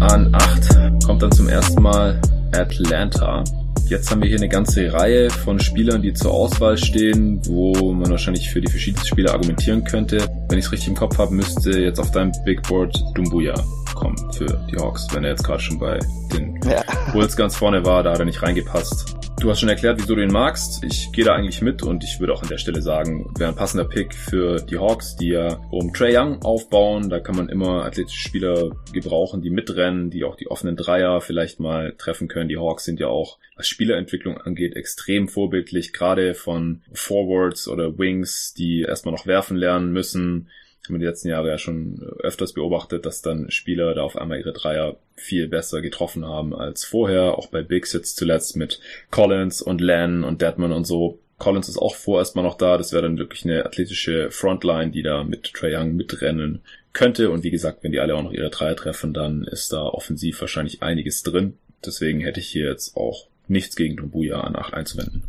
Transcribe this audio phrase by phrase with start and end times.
[0.00, 2.18] An 8 kommt dann zum ersten Mal
[2.52, 3.44] Atlanta.
[3.88, 8.10] Jetzt haben wir hier eine ganze Reihe von Spielern, die zur Auswahl stehen, wo man
[8.10, 10.37] wahrscheinlich für die verschiedensten Spieler argumentieren könnte.
[10.48, 13.54] Wenn ich es richtig im Kopf habe, müsste jetzt auf deinem Big Board Dumbuya
[13.94, 15.98] kommen für die Hawks, wenn er jetzt gerade schon bei
[16.32, 16.82] den ja.
[17.12, 19.17] Bulls ganz vorne war, da hat er nicht reingepasst.
[19.40, 20.82] Du hast schon erklärt, wieso du ihn magst.
[20.82, 23.56] Ich gehe da eigentlich mit und ich würde auch an der Stelle sagen, wäre ein
[23.56, 27.08] passender Pick für die Hawks, die ja um Trey Young aufbauen.
[27.08, 31.60] Da kann man immer athletische Spieler gebrauchen, die mitrennen, die auch die offenen Dreier vielleicht
[31.60, 32.48] mal treffen können.
[32.48, 38.54] Die Hawks sind ja auch, was Spielerentwicklung angeht, extrem vorbildlich, gerade von Forwards oder Wings,
[38.54, 40.48] die erstmal noch werfen lernen müssen
[40.88, 44.38] haben wir die letzten Jahre ja schon öfters beobachtet, dass dann Spieler da auf einmal
[44.38, 49.62] ihre Dreier viel besser getroffen haben als vorher, auch bei Bigs jetzt zuletzt mit Collins
[49.62, 51.18] und Len und Deadman und so.
[51.38, 55.02] Collins ist auch vorerst mal noch da, das wäre dann wirklich eine athletische Frontline, die
[55.02, 58.50] da mit Trae Young mitrennen könnte und wie gesagt, wenn die alle auch noch ihre
[58.50, 61.58] Dreier treffen, dann ist da offensiv wahrscheinlich einiges drin.
[61.84, 65.24] Deswegen hätte ich hier jetzt auch nichts gegen Dumbuya an 8 einzuwenden.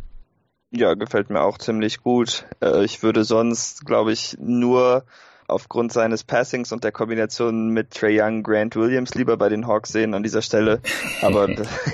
[0.72, 2.44] Ja, gefällt mir auch ziemlich gut.
[2.62, 5.04] Äh, ich würde sonst, glaube ich, nur
[5.52, 9.90] aufgrund seines Passings und der Kombination mit Trey Young, Grant Williams lieber bei den Hawks
[9.92, 10.80] sehen an dieser Stelle.
[11.22, 11.48] Aber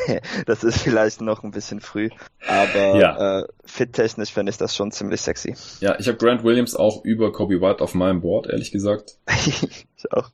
[0.47, 2.11] das ist vielleicht noch ein bisschen früh.
[2.47, 3.41] Aber ja.
[3.41, 5.55] äh, fit-technisch finde ich das schon ziemlich sexy.
[5.81, 9.19] Ja, ich habe Grant Williams auch über Kobe White auf meinem Board, ehrlich gesagt.
[9.47, 10.31] ich auch.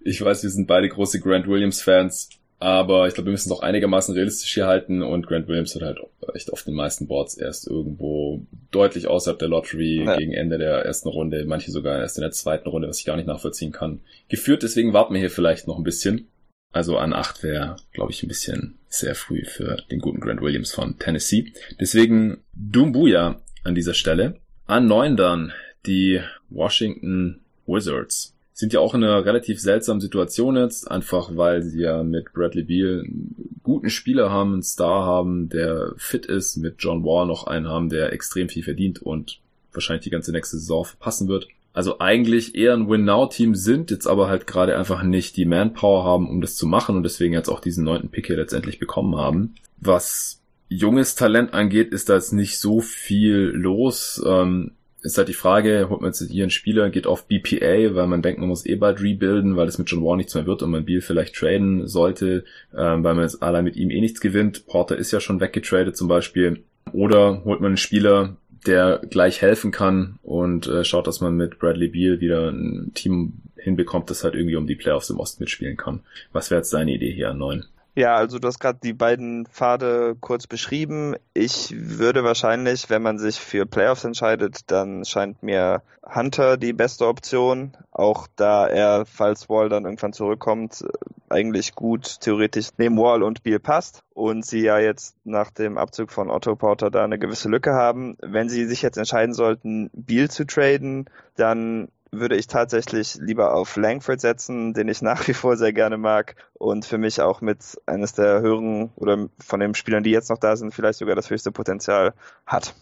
[0.00, 2.30] ich weiß, wir sind beide große Grant Williams-Fans.
[2.60, 5.84] Aber ich glaube, wir müssen es auch einigermaßen realistisch hier halten und Grant Williams wird
[5.84, 5.98] halt
[6.34, 10.16] echt auf den meisten Boards erst irgendwo deutlich außerhalb der Lottery ja.
[10.16, 13.16] gegen Ende der ersten Runde, manche sogar erst in der zweiten Runde, was ich gar
[13.16, 14.64] nicht nachvollziehen kann, geführt.
[14.64, 16.28] Deswegen warten wir hier vielleicht noch ein bisschen.
[16.72, 20.72] Also an acht wäre, glaube ich, ein bisschen sehr früh für den guten Grant Williams
[20.72, 21.52] von Tennessee.
[21.80, 24.36] Deswegen Dumbuya an dieser Stelle.
[24.66, 25.52] An neun dann
[25.86, 26.20] die
[26.50, 32.02] Washington Wizards sind ja auch in einer relativ seltsamen Situation jetzt, einfach weil sie ja
[32.02, 37.04] mit Bradley Beal einen guten Spieler haben, einen Star haben, der fit ist, mit John
[37.04, 39.38] Wall noch einen haben, der extrem viel verdient und
[39.72, 41.46] wahrscheinlich die ganze nächste Saison verpassen wird.
[41.72, 46.28] Also eigentlich eher ein Win-Now-Team sind, jetzt aber halt gerade einfach nicht die Manpower haben,
[46.28, 49.54] um das zu machen und deswegen jetzt auch diesen neunten Pick hier letztendlich bekommen haben.
[49.76, 54.20] Was junges Talent angeht, ist da jetzt nicht so viel los.
[54.26, 54.72] Ähm,
[55.02, 58.22] ist halt die Frage, holt man jetzt hier einen Spieler, geht auf BPA, weil man
[58.22, 60.70] denkt, man muss eh bald rebuilden, weil es mit John Wall nichts mehr wird und
[60.70, 62.44] man Beal vielleicht traden sollte,
[62.76, 64.66] ähm, weil man jetzt allein mit ihm eh nichts gewinnt.
[64.66, 66.64] Porter ist ja schon weggetradet zum Beispiel.
[66.92, 71.58] Oder holt man einen Spieler, der gleich helfen kann und äh, schaut, dass man mit
[71.58, 75.76] Bradley Beal wieder ein Team hinbekommt, das halt irgendwie um die Playoffs im Osten mitspielen
[75.76, 76.00] kann.
[76.32, 77.64] Was wäre jetzt deine Idee hier an neun?
[77.94, 81.16] Ja, also du hast gerade die beiden Pfade kurz beschrieben.
[81.34, 87.06] Ich würde wahrscheinlich, wenn man sich für Playoffs entscheidet, dann scheint mir Hunter die beste
[87.06, 87.76] Option.
[87.90, 90.84] Auch da er, falls Wall dann irgendwann zurückkommt,
[91.28, 94.04] eigentlich gut theoretisch neben Wall und Beal passt.
[94.14, 98.16] Und sie ja jetzt nach dem Abzug von Otto Porter da eine gewisse Lücke haben.
[98.20, 103.76] Wenn sie sich jetzt entscheiden sollten, Beal zu traden, dann würde ich tatsächlich lieber auf
[103.76, 107.58] Langford setzen, den ich nach wie vor sehr gerne mag und für mich auch mit
[107.86, 111.30] eines der höheren oder von den Spielern, die jetzt noch da sind, vielleicht sogar das
[111.30, 112.14] höchste Potenzial
[112.46, 112.74] hat.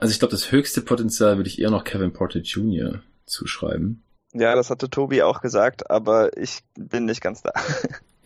[0.00, 3.02] Also ich glaube, das höchste Potenzial würde ich eher noch Kevin Porter Jr.
[3.26, 4.02] zuschreiben.
[4.32, 7.52] Ja, das hatte Tobi auch gesagt, aber ich bin nicht ganz da.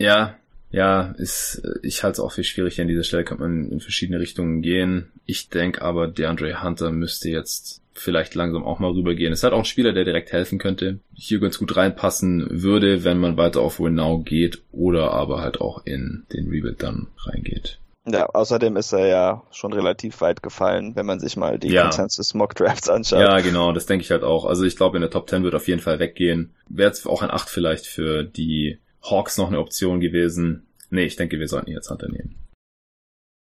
[0.01, 0.37] Ja,
[0.71, 2.81] ja, ist, ich halte es auch für schwierig.
[2.81, 5.11] An dieser Stelle kann man in verschiedene Richtungen gehen.
[5.25, 9.33] Ich denke aber, DeAndre Hunter müsste jetzt vielleicht langsam auch mal rübergehen.
[9.33, 13.19] Es hat auch ein Spieler, der direkt helfen könnte, hier ganz gut reinpassen würde, wenn
[13.19, 17.79] man weiter auf Winnow geht oder aber halt auch in den Rebuild dann reingeht.
[18.11, 21.83] Ja, außerdem ist er ja schon relativ weit gefallen, wenn man sich mal die ja.
[21.83, 23.21] Consensus Mock Drafts anschaut.
[23.21, 24.47] Ja, genau, das denke ich halt auch.
[24.47, 26.55] Also ich glaube, in der Top 10 wird auf jeden Fall weggehen.
[26.69, 30.67] Wäre jetzt auch ein 8 vielleicht für die Hawks noch eine Option gewesen.
[30.91, 32.37] Nee, ich denke, wir sollten jetzt Hunter nehmen.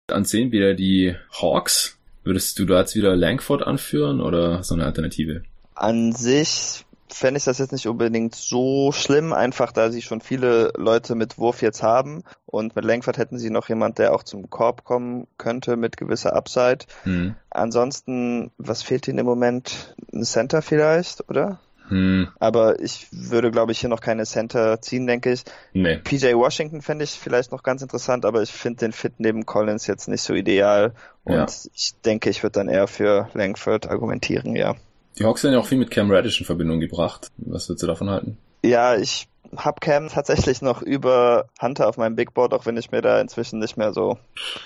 [0.07, 1.96] Dann sehen wir die Hawks
[2.27, 5.43] Würdest du da jetzt wieder Langford anführen oder so eine Alternative?
[5.77, 10.73] An sich fände ich das jetzt nicht unbedingt so schlimm, einfach da sie schon viele
[10.77, 14.51] Leute mit Wurf jetzt haben und mit Langford hätten sie noch jemand, der auch zum
[14.51, 16.79] Korb kommen könnte mit gewisser Upside.
[17.05, 17.37] Hm.
[17.51, 19.95] Ansonsten, was fehlt ihnen im Moment?
[20.13, 21.61] Ein Center vielleicht, oder?
[21.89, 22.29] Hm.
[22.39, 25.45] Aber ich würde, glaube ich, hier noch keine Center ziehen, denke ich.
[25.73, 25.99] Nee.
[25.99, 29.87] PJ Washington fände ich vielleicht noch ganz interessant, aber ich finde den Fit neben Collins
[29.87, 30.93] jetzt nicht so ideal.
[31.25, 31.47] Und ja.
[31.75, 34.75] ich denke, ich würde dann eher für Langford argumentieren, ja.
[35.19, 37.31] Die Hawks werden ja auch viel mit Cam Radish in Verbindung gebracht.
[37.39, 38.37] Was würdest du davon halten?
[38.63, 42.91] Ja, ich hab Cam tatsächlich noch über Hunter auf meinem Big Board, auch wenn ich
[42.91, 44.19] mir da inzwischen nicht mehr so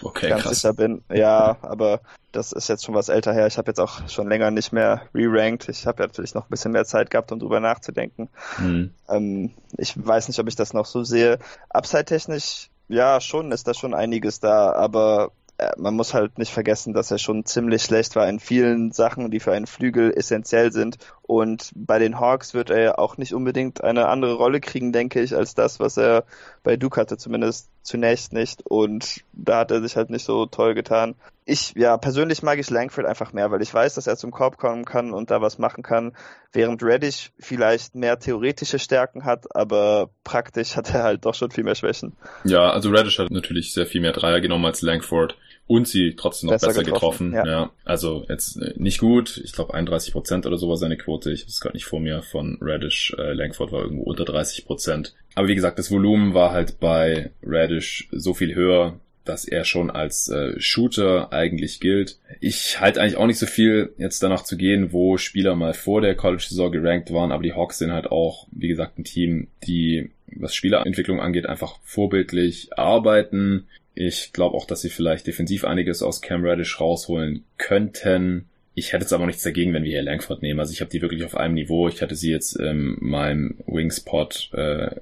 [0.03, 0.55] okay, ganz krass.
[0.57, 1.03] sicher bin.
[1.13, 2.01] Ja, aber
[2.33, 3.47] das ist jetzt schon was älter her.
[3.47, 5.69] Ich habe jetzt auch schon länger nicht mehr re-ranked.
[5.69, 8.29] Ich habe ja natürlich noch ein bisschen mehr Zeit gehabt, um drüber nachzudenken.
[8.57, 8.95] Hm.
[9.09, 11.39] Ähm, ich weiß nicht, ob ich das noch so sehe.
[11.71, 16.95] Upside-technisch, ja, schon ist da schon einiges da, aber äh, man muss halt nicht vergessen,
[16.95, 20.97] dass er schon ziemlich schlecht war in vielen Sachen, die für einen Flügel essentiell sind.
[21.31, 25.37] Und bei den Hawks wird er auch nicht unbedingt eine andere Rolle kriegen, denke ich,
[25.37, 26.25] als das, was er
[26.65, 28.67] bei Duke hatte, zumindest zunächst nicht.
[28.67, 31.15] Und da hat er sich halt nicht so toll getan.
[31.45, 34.57] Ich, ja, persönlich mag ich Langford einfach mehr, weil ich weiß, dass er zum Korb
[34.57, 36.17] kommen kann und da was machen kann,
[36.53, 41.63] während Reddish vielleicht mehr theoretische Stärken hat, aber praktisch hat er halt doch schon viel
[41.63, 42.17] mehr Schwächen.
[42.43, 45.37] Ja, also Reddish hat natürlich sehr viel mehr Dreier genommen als Langford
[45.71, 47.31] und sie trotzdem noch besser, besser getroffen.
[47.31, 47.49] getroffen.
[47.49, 47.61] Ja.
[47.63, 47.71] ja.
[47.85, 49.41] also jetzt äh, nicht gut.
[49.45, 51.31] Ich glaube 31 Prozent oder so war seine Quote.
[51.31, 53.15] Ich habe es gerade nicht vor mir von Radish.
[53.17, 55.15] Äh, Langford war irgendwo unter 30 Prozent.
[55.37, 59.93] Aber wie gesagt, das Volumen war halt bei Radish so viel höher, dass er schon
[59.93, 62.19] als äh, Shooter eigentlich gilt.
[62.41, 66.01] Ich halte eigentlich auch nicht so viel, jetzt danach zu gehen, wo Spieler mal vor
[66.01, 70.11] der College-Saison gerankt waren, aber die Hawks sind halt auch, wie gesagt, ein Team, die,
[70.35, 73.69] was Spielerentwicklung angeht, einfach vorbildlich arbeiten.
[74.03, 78.47] Ich glaube auch, dass sie vielleicht defensiv einiges aus Cam Reddish rausholen könnten.
[78.75, 80.59] Ich hätte jetzt aber nichts dagegen, wenn wir hier Langford nehmen.
[80.59, 81.87] Also ich habe die wirklich auf einem Niveau.
[81.87, 84.93] Ich hatte sie jetzt in meinem Wingspot, äh,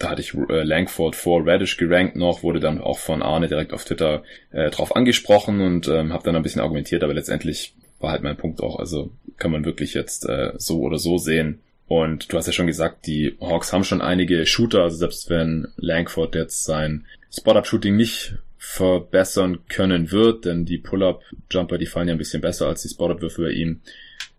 [0.00, 3.72] da hatte ich äh, Langford vor Radish gerankt noch, wurde dann auch von Arne direkt
[3.72, 8.10] auf Twitter äh, drauf angesprochen und ähm, habe dann ein bisschen argumentiert, aber letztendlich war
[8.10, 11.60] halt mein Punkt auch, also kann man wirklich jetzt äh, so oder so sehen.
[11.86, 15.68] Und du hast ja schon gesagt, die Hawks haben schon einige Shooter, also selbst wenn
[15.76, 22.18] Langford jetzt sein Spot-Up-Shooting nicht verbessern können wird, denn die Pull-Up-Jumper, die fallen ja ein
[22.18, 23.80] bisschen besser als die Spot-Up-Würfe bei ihm,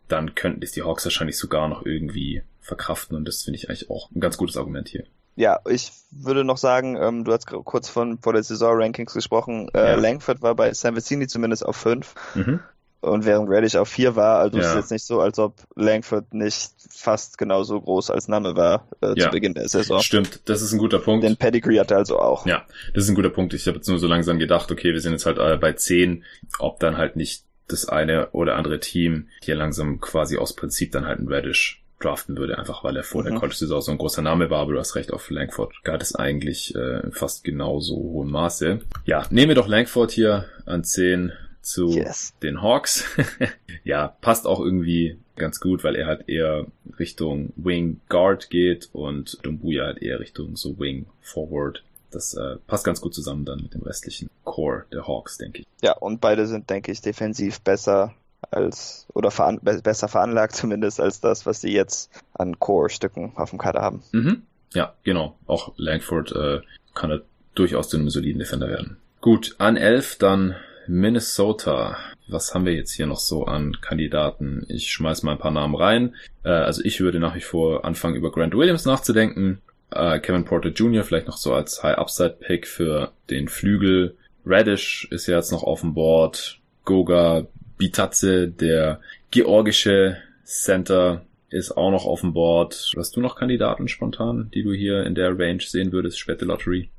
[0.07, 3.89] dann könnten es die Hawks wahrscheinlich sogar noch irgendwie verkraften und das finde ich eigentlich
[3.89, 5.05] auch ein ganz gutes Argument hier.
[5.35, 9.69] Ja, ich würde noch sagen, ähm, du hast kurz von vor der Saison Rankings gesprochen.
[9.73, 9.95] Äh, ja.
[9.95, 12.13] Langford war bei San Vicini zumindest auf 5.
[12.35, 12.59] Mhm.
[13.01, 14.63] Und während Reddish auf 4 war, also ja.
[14.63, 18.87] ist es jetzt nicht so, als ob Langford nicht fast genauso groß als Name war
[19.01, 19.25] äh, ja.
[19.25, 19.99] zu Beginn der Saison.
[20.01, 21.23] Stimmt, das ist ein guter Punkt.
[21.23, 22.45] Den Pedigree hat er also auch.
[22.45, 23.55] Ja, das ist ein guter Punkt.
[23.55, 26.23] Ich habe jetzt nur so langsam gedacht, okay, wir sind jetzt halt äh, bei 10,
[26.59, 31.07] ob dann halt nicht das eine oder andere Team hier langsam quasi aus Prinzip dann
[31.07, 33.27] halt ein Reddish draften würde, einfach weil er vor mhm.
[33.27, 36.15] der College-Saison so ein großer Name war, aber du hast recht, auf Langford galt es
[36.15, 38.79] eigentlich äh, fast genauso hohem Maße.
[39.05, 41.31] Ja, nehmen wir doch Langford hier an 10
[41.61, 42.33] zu yes.
[42.41, 43.05] den Hawks.
[43.83, 46.67] ja, passt auch irgendwie ganz gut, weil er halt eher
[46.99, 51.83] Richtung Wing Guard geht und Dumbuya halt eher Richtung so Wing Forward.
[52.11, 55.67] Das äh, passt ganz gut zusammen dann mit dem restlichen Core der Hawks, denke ich.
[55.81, 58.13] Ja, und beide sind, denke ich, defensiv besser
[58.49, 63.59] als oder veran besser veranlagt zumindest als das, was sie jetzt an Core-Stücken auf dem
[63.59, 64.03] Kader haben.
[64.11, 64.43] Mhm.
[64.73, 65.37] Ja, genau.
[65.47, 66.61] Auch Langford äh,
[66.93, 67.21] kann er
[67.55, 68.97] durchaus zu einem soliden Defender werden.
[69.21, 70.55] Gut, an 11 dann
[70.87, 71.97] Minnesota.
[72.27, 74.65] Was haben wir jetzt hier noch so an Kandidaten?
[74.69, 76.15] Ich schmeiß mal ein paar Namen rein.
[76.43, 79.61] Äh, also ich würde nach wie vor anfangen, über Grant Williams nachzudenken.
[79.91, 81.03] Äh, Kevin Porter Jr.
[81.03, 84.15] vielleicht noch so als High-Upside-Pick für den Flügel.
[84.45, 86.59] Radish ist ja jetzt noch auf dem Board.
[86.85, 87.47] Goga
[87.77, 88.99] Bitatze, der
[89.29, 92.91] georgische Center, ist auch noch auf dem Board.
[92.95, 96.89] Hast du noch Kandidaten spontan, die du hier in der Range sehen würdest, späte Lottery?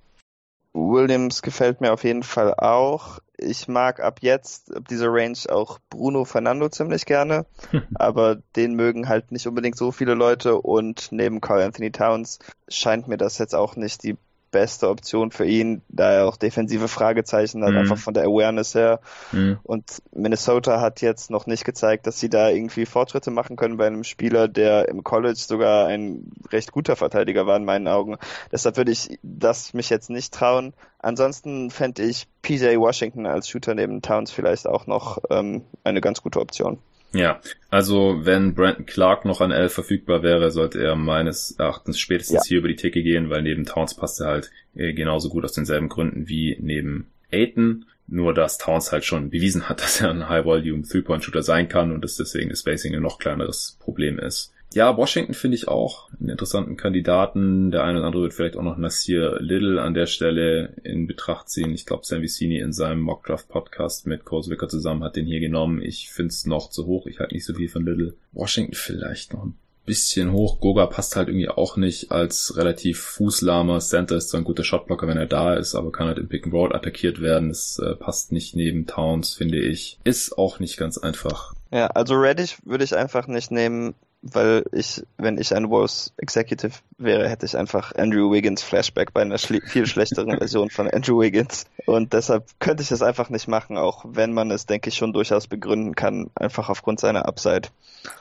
[0.74, 3.18] Williams gefällt mir auf jeden Fall auch.
[3.42, 7.46] Ich mag ab jetzt, ab dieser Range auch Bruno Fernando ziemlich gerne,
[7.94, 13.08] aber den mögen halt nicht unbedingt so viele Leute und neben Carl Anthony Towns scheint
[13.08, 14.16] mir das jetzt auch nicht die
[14.52, 17.78] beste Option für ihn, da er auch defensive Fragezeichen hat, mhm.
[17.78, 19.00] einfach von der Awareness her.
[19.32, 19.58] Mhm.
[19.64, 23.86] Und Minnesota hat jetzt noch nicht gezeigt, dass sie da irgendwie Fortschritte machen können bei
[23.88, 28.16] einem Spieler, der im College sogar ein recht guter Verteidiger war in meinen Augen.
[28.52, 30.74] Deshalb würde ich das mich jetzt nicht trauen.
[31.00, 36.22] Ansonsten fände ich PJ Washington als Shooter neben Towns vielleicht auch noch ähm, eine ganz
[36.22, 36.78] gute Option.
[37.14, 42.44] Ja, also wenn Brandon Clark noch an 11 verfügbar wäre, sollte er meines Erachtens spätestens
[42.44, 42.48] ja.
[42.48, 45.52] hier über die Theke gehen, weil neben Towns passt er halt äh, genauso gut aus
[45.52, 47.86] denselben Gründen wie neben Aiton.
[48.08, 52.02] Nur dass Towns halt schon bewiesen hat, dass er ein High-Volume Three-Point-Shooter sein kann und
[52.02, 54.52] dass deswegen das Spacing ein noch kleineres Problem ist.
[54.74, 57.70] Ja, Washington finde ich auch einen interessanten Kandidaten.
[57.70, 61.48] Der eine oder andere wird vielleicht auch noch Nasir Little an der Stelle in Betracht
[61.48, 61.72] ziehen.
[61.72, 65.82] Ich glaube, Sam Vicini in seinem Mockdraft Podcast mit Wicker zusammen hat den hier genommen.
[65.82, 67.06] Ich finde es noch zu hoch.
[67.06, 68.14] Ich halte nicht so viel von Little.
[68.32, 70.60] Washington vielleicht noch ein bisschen hoch.
[70.60, 74.16] Goga passt halt irgendwie auch nicht als relativ fußlahmer Center.
[74.16, 76.54] Ist zwar ein guter Shotblocker, wenn er da ist, aber kann halt im Pick and
[76.54, 77.48] Roll attackiert werden.
[77.48, 79.98] Das äh, passt nicht neben Towns, finde ich.
[80.04, 85.02] Ist auch nicht ganz einfach Ja, also Reddish würde ich einfach nicht nehmen, weil ich,
[85.18, 89.60] wenn ich ein Wolves Executive wäre, hätte ich einfach Andrew Wiggins Flashback bei einer schl
[89.66, 91.66] viel schlechteren Version von Andrew Wiggins.
[91.86, 95.12] Und deshalb könnte ich es einfach nicht machen, auch wenn man es, denke ich, schon
[95.12, 97.68] durchaus begründen kann, einfach aufgrund seiner Upside.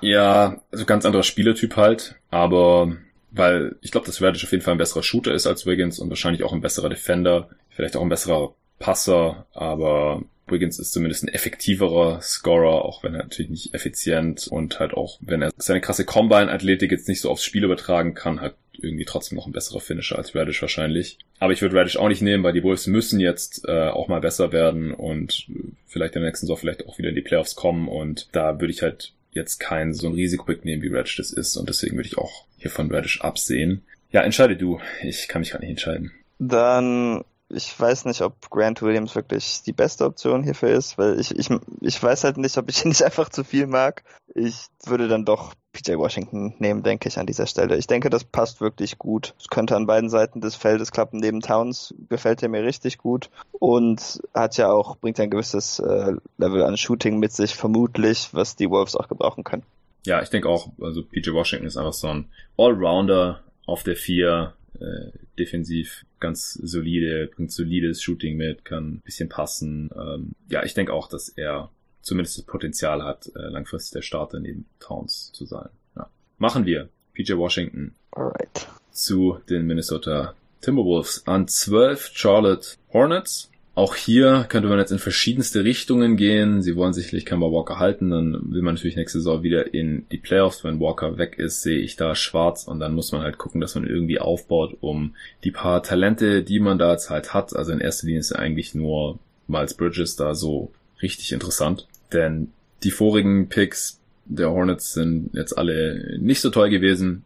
[0.01, 2.98] Ja, also ganz anderer Spielertyp halt, aber
[3.29, 6.10] weil ich glaube, dass Radish auf jeden Fall ein besserer Shooter ist als Wiggins und
[6.10, 11.29] wahrscheinlich auch ein besserer Defender, vielleicht auch ein besserer Passer, aber Wiggins ist zumindest ein
[11.29, 16.05] effektiverer Scorer, auch wenn er natürlich nicht effizient und halt auch, wenn er seine krasse
[16.05, 20.17] Combine-Athletik jetzt nicht so aufs Spiel übertragen kann, halt irgendwie trotzdem noch ein besserer Finisher
[20.17, 21.20] als Radish wahrscheinlich.
[21.39, 24.22] Aber ich würde Radish auch nicht nehmen, weil die Wolves müssen jetzt äh, auch mal
[24.22, 25.48] besser werden und
[25.88, 28.81] vielleicht der nächsten Saison vielleicht auch wieder in die Playoffs kommen und da würde ich
[28.81, 32.17] halt jetzt kein so ein Risikopick nehmen, wie Radish das ist und deswegen würde ich
[32.17, 33.84] auch hier von Radish absehen.
[34.12, 34.79] Ja, entscheide du.
[35.03, 36.12] Ich kann mich gar nicht entscheiden.
[36.38, 41.38] Dann ich weiß nicht, ob Grant Williams wirklich die beste Option hierfür ist, weil ich,
[41.38, 41.50] ich,
[41.81, 44.03] ich weiß halt nicht, ob ich ihn nicht einfach zu viel mag.
[44.34, 47.77] Ich würde dann doch PJ Washington nehmen, denke ich, an dieser Stelle.
[47.77, 49.34] Ich denke, das passt wirklich gut.
[49.39, 51.20] Es könnte an beiden Seiten des Feldes klappen.
[51.20, 56.13] Neben Towns gefällt er mir richtig gut und hat ja auch, bringt ein gewisses äh,
[56.38, 59.63] Level an Shooting mit sich, vermutlich, was die Wolves auch gebrauchen können.
[60.05, 64.53] Ja, ich denke auch, also PJ Washington ist einfach so ein Allrounder auf der vier,
[64.82, 69.90] äh, defensiv ganz solide, bringt solides Shooting mit, kann ein bisschen passen.
[69.96, 71.72] Ähm, ja, ich denke auch, dass er
[72.02, 75.70] zumindest das Potenzial hat, äh, langfristig der Starter neben Towns zu sein.
[75.96, 76.10] Ja.
[76.38, 76.90] Machen wir.
[77.14, 78.68] PJ Washington Alright.
[78.92, 81.28] zu den Minnesota Timberwolves.
[81.28, 83.50] An 12 Charlotte Hornets.
[83.74, 86.62] Auch hier könnte man jetzt in verschiedenste Richtungen gehen.
[86.62, 90.18] Sie wollen sicherlich Kemba Walker halten, dann will man natürlich nächste Saison wieder in die
[90.18, 90.66] Playoffs.
[90.66, 93.75] Wenn Walker weg ist, sehe ich da schwarz und dann muss man halt gucken, dass
[93.75, 97.56] man irgendwie aufbaut, um die paar Talente, die man da jetzt halt hat.
[97.56, 102.50] Also in erster Linie ist eigentlich nur Miles Bridges da so richtig interessant, denn
[102.84, 107.24] die vorigen Picks der Hornets sind jetzt alle nicht so toll gewesen.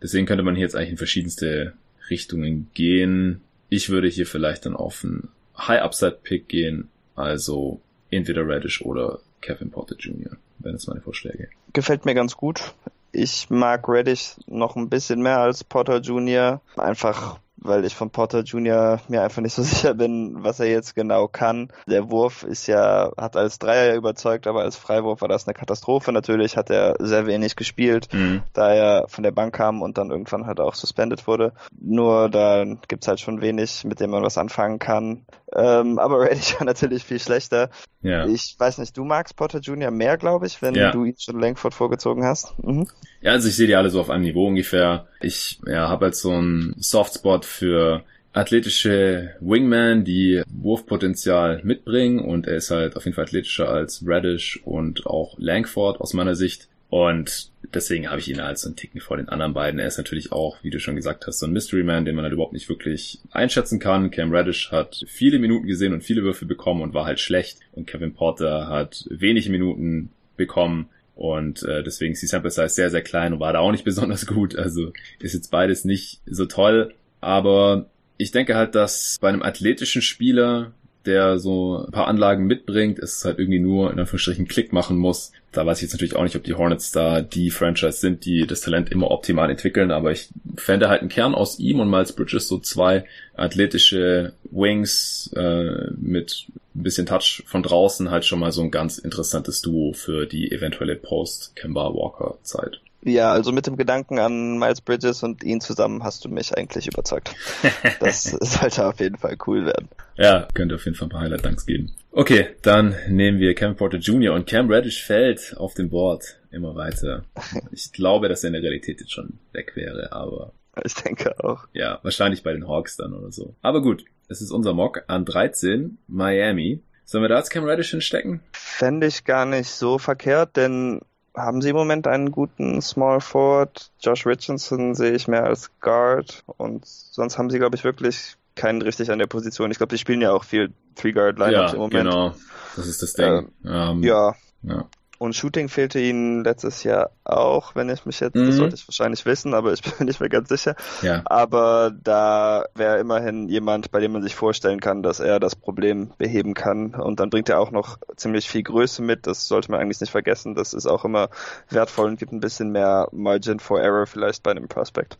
[0.00, 1.72] Deswegen könnte man hier jetzt eigentlich in verschiedenste
[2.08, 3.40] Richtungen gehen.
[3.68, 5.28] Ich würde hier vielleicht dann auf einen
[5.66, 10.36] High Upside Pick gehen, also entweder Radish oder Kevin Porter Jr.
[10.58, 11.48] wären jetzt meine Vorschläge.
[11.72, 12.74] Gefällt mir ganz gut.
[13.12, 16.60] Ich mag Radish noch ein bisschen mehr als Porter Jr.
[16.76, 19.00] Einfach weil ich von Potter Jr.
[19.08, 21.68] mir einfach nicht so sicher bin, was er jetzt genau kann.
[21.86, 26.12] Der Wurf ist ja, hat als Dreier überzeugt, aber als Freiwurf war das eine Katastrophe.
[26.12, 28.42] Natürlich hat er sehr wenig gespielt, mhm.
[28.52, 31.52] da er von der Bank kam und dann irgendwann halt auch suspended wurde.
[31.80, 35.24] Nur da gibt's halt schon wenig, mit dem man was anfangen kann.
[35.54, 37.70] Ähm, aber Reddish war natürlich viel schlechter.
[38.02, 38.26] Ja.
[38.26, 39.90] Ich weiß nicht, du magst Potter Jr.
[39.90, 40.90] mehr, glaube ich, wenn ja.
[40.90, 42.58] du ihn schon Langford vorgezogen hast.
[42.62, 42.88] Mhm.
[43.20, 45.06] Ja, also ich sehe die alle so auf einem Niveau ungefähr.
[45.20, 52.56] Ich ja, habe halt so einen Softspot für athletische Wingman, die Wurfpotenzial mitbringen und er
[52.56, 56.68] ist halt auf jeden Fall athletischer als Radish und auch Langford aus meiner Sicht.
[56.92, 59.80] Und deswegen habe ich ihn als so einen Ticken vor den anderen beiden.
[59.80, 62.24] Er ist natürlich auch, wie du schon gesagt hast, so ein Mystery Man, den man
[62.24, 64.10] halt überhaupt nicht wirklich einschätzen kann.
[64.10, 67.60] Cam Radish hat viele Minuten gesehen und viele Würfe bekommen und war halt schlecht.
[67.72, 72.90] Und Kevin Porter hat wenige Minuten bekommen und äh, deswegen ist die Sample Size sehr,
[72.90, 74.54] sehr klein und war da auch nicht besonders gut.
[74.54, 76.92] Also ist jetzt beides nicht so toll.
[77.22, 77.86] Aber
[78.18, 80.74] ich denke halt, dass bei einem athletischen Spieler
[81.06, 85.32] der so ein paar Anlagen mitbringt, es halt irgendwie nur in Anführungsstrichen Klick machen muss.
[85.50, 88.46] Da weiß ich jetzt natürlich auch nicht, ob die Hornets da die Franchise sind, die
[88.46, 92.12] das Talent immer optimal entwickeln, aber ich fände halt einen Kern aus ihm und Miles
[92.12, 93.04] Bridges so zwei
[93.34, 98.98] athletische Wings äh, mit ein bisschen Touch von draußen halt schon mal so ein ganz
[98.98, 102.80] interessantes Duo für die eventuelle Post-Kemba Walker-Zeit.
[103.04, 106.86] Ja, also mit dem Gedanken an Miles Bridges und ihn zusammen hast du mich eigentlich
[106.86, 107.34] überzeugt.
[108.00, 109.88] Das sollte auf jeden Fall cool werden.
[110.16, 111.92] Ja, könnte auf jeden Fall ein paar Highlight-Dunks geben.
[112.10, 114.34] Okay, dann nehmen wir Cam Porter Jr.
[114.34, 117.24] und Cam Reddish fällt auf dem Board immer weiter.
[117.70, 120.52] Ich glaube, dass er in der Realität jetzt schon weg wäre, aber...
[120.84, 121.66] Ich denke auch.
[121.72, 123.54] Ja, wahrscheinlich bei den Hawks dann oder so.
[123.62, 126.82] Aber gut, es ist unser Mock an 13, Miami.
[127.04, 128.40] Sollen wir da jetzt Cam Reddish hinstecken?
[128.52, 131.00] Fände ich gar nicht so verkehrt, denn
[131.34, 133.90] haben sie im Moment einen guten Small Forward.
[134.00, 138.82] Josh Richardson sehe ich mehr als Guard und sonst haben sie, glaube ich, wirklich keinen
[138.82, 139.70] richtig an der Position.
[139.70, 142.04] Ich glaube, die spielen ja auch viel Three-Guard-Lineups ja, im Moment.
[142.04, 142.34] genau.
[142.76, 143.50] Das ist das Ding.
[143.64, 144.34] Äh, ähm, ja.
[144.62, 144.86] ja.
[145.22, 148.46] Und Shooting fehlte ihnen letztes Jahr auch, wenn ich mich jetzt, mhm.
[148.46, 150.74] das sollte ich wahrscheinlich wissen, aber ich bin nicht mehr ganz sicher.
[151.00, 151.22] Ja.
[151.26, 156.10] Aber da wäre immerhin jemand, bei dem man sich vorstellen kann, dass er das Problem
[156.18, 156.96] beheben kann.
[156.96, 159.28] Und dann bringt er auch noch ziemlich viel Größe mit.
[159.28, 160.56] Das sollte man eigentlich nicht vergessen.
[160.56, 161.30] Das ist auch immer
[161.70, 165.18] wertvoll und gibt ein bisschen mehr Margin for Error vielleicht bei einem Prospect.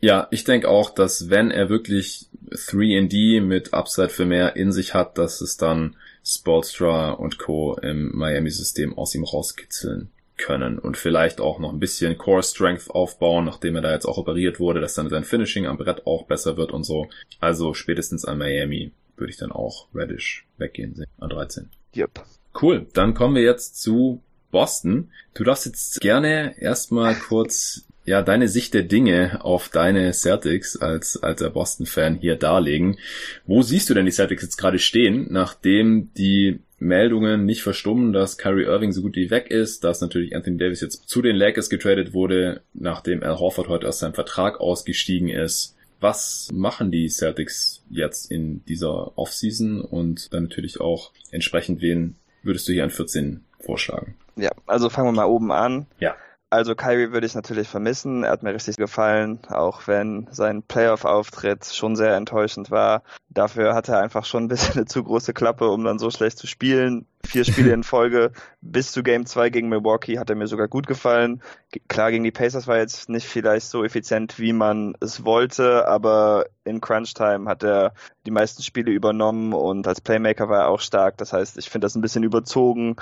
[0.00, 4.94] Ja, ich denke auch, dass wenn er wirklich 3D mit Upside für mehr in sich
[4.94, 5.94] hat, dass es dann
[6.26, 7.76] Sportstra und Co.
[7.76, 13.44] im Miami-System aus ihm rauskitzeln können und vielleicht auch noch ein bisschen Core Strength aufbauen,
[13.44, 16.56] nachdem er da jetzt auch operiert wurde, dass dann sein Finishing am Brett auch besser
[16.56, 17.08] wird und so.
[17.40, 21.70] Also spätestens an Miami würde ich dann auch Reddish weggehen sehen, an 13.
[21.96, 22.24] Yep.
[22.60, 25.12] Cool, dann kommen wir jetzt zu Boston.
[25.34, 31.22] Du darfst jetzt gerne erstmal kurz ja, deine Sicht der Dinge auf deine Celtics als
[31.22, 32.98] alter Boston-Fan hier darlegen.
[33.46, 38.38] Wo siehst du denn die Celtics jetzt gerade stehen, nachdem die Meldungen nicht verstummen, dass
[38.38, 41.68] Kyrie Irving so gut wie weg ist, dass natürlich Anthony Davis jetzt zu den Lakers
[41.68, 45.74] getradet wurde, nachdem Al Horford heute aus seinem Vertrag ausgestiegen ist.
[45.98, 52.68] Was machen die Celtics jetzt in dieser Offseason und dann natürlich auch entsprechend wen würdest
[52.68, 54.14] du hier an 14 vorschlagen?
[54.36, 55.86] Ja, also fangen wir mal oben an.
[55.98, 56.14] Ja.
[56.48, 58.22] Also Kyrie würde ich natürlich vermissen.
[58.22, 63.02] Er hat mir richtig gefallen, auch wenn sein Playoff-Auftritt schon sehr enttäuschend war.
[63.28, 66.38] Dafür hat er einfach schon ein bisschen eine zu große Klappe, um dann so schlecht
[66.38, 68.32] zu spielen vier Spiele in Folge
[68.72, 71.42] bis zu Game 2 gegen Milwaukee hat er mir sogar gut gefallen.
[71.88, 76.46] Klar, gegen die Pacers war jetzt nicht vielleicht so effizient, wie man es wollte, aber
[76.64, 77.92] in Crunch Time hat er
[78.26, 81.16] die meisten Spiele übernommen und als Playmaker war er auch stark.
[81.18, 82.96] Das heißt, ich finde das ein bisschen überzogen,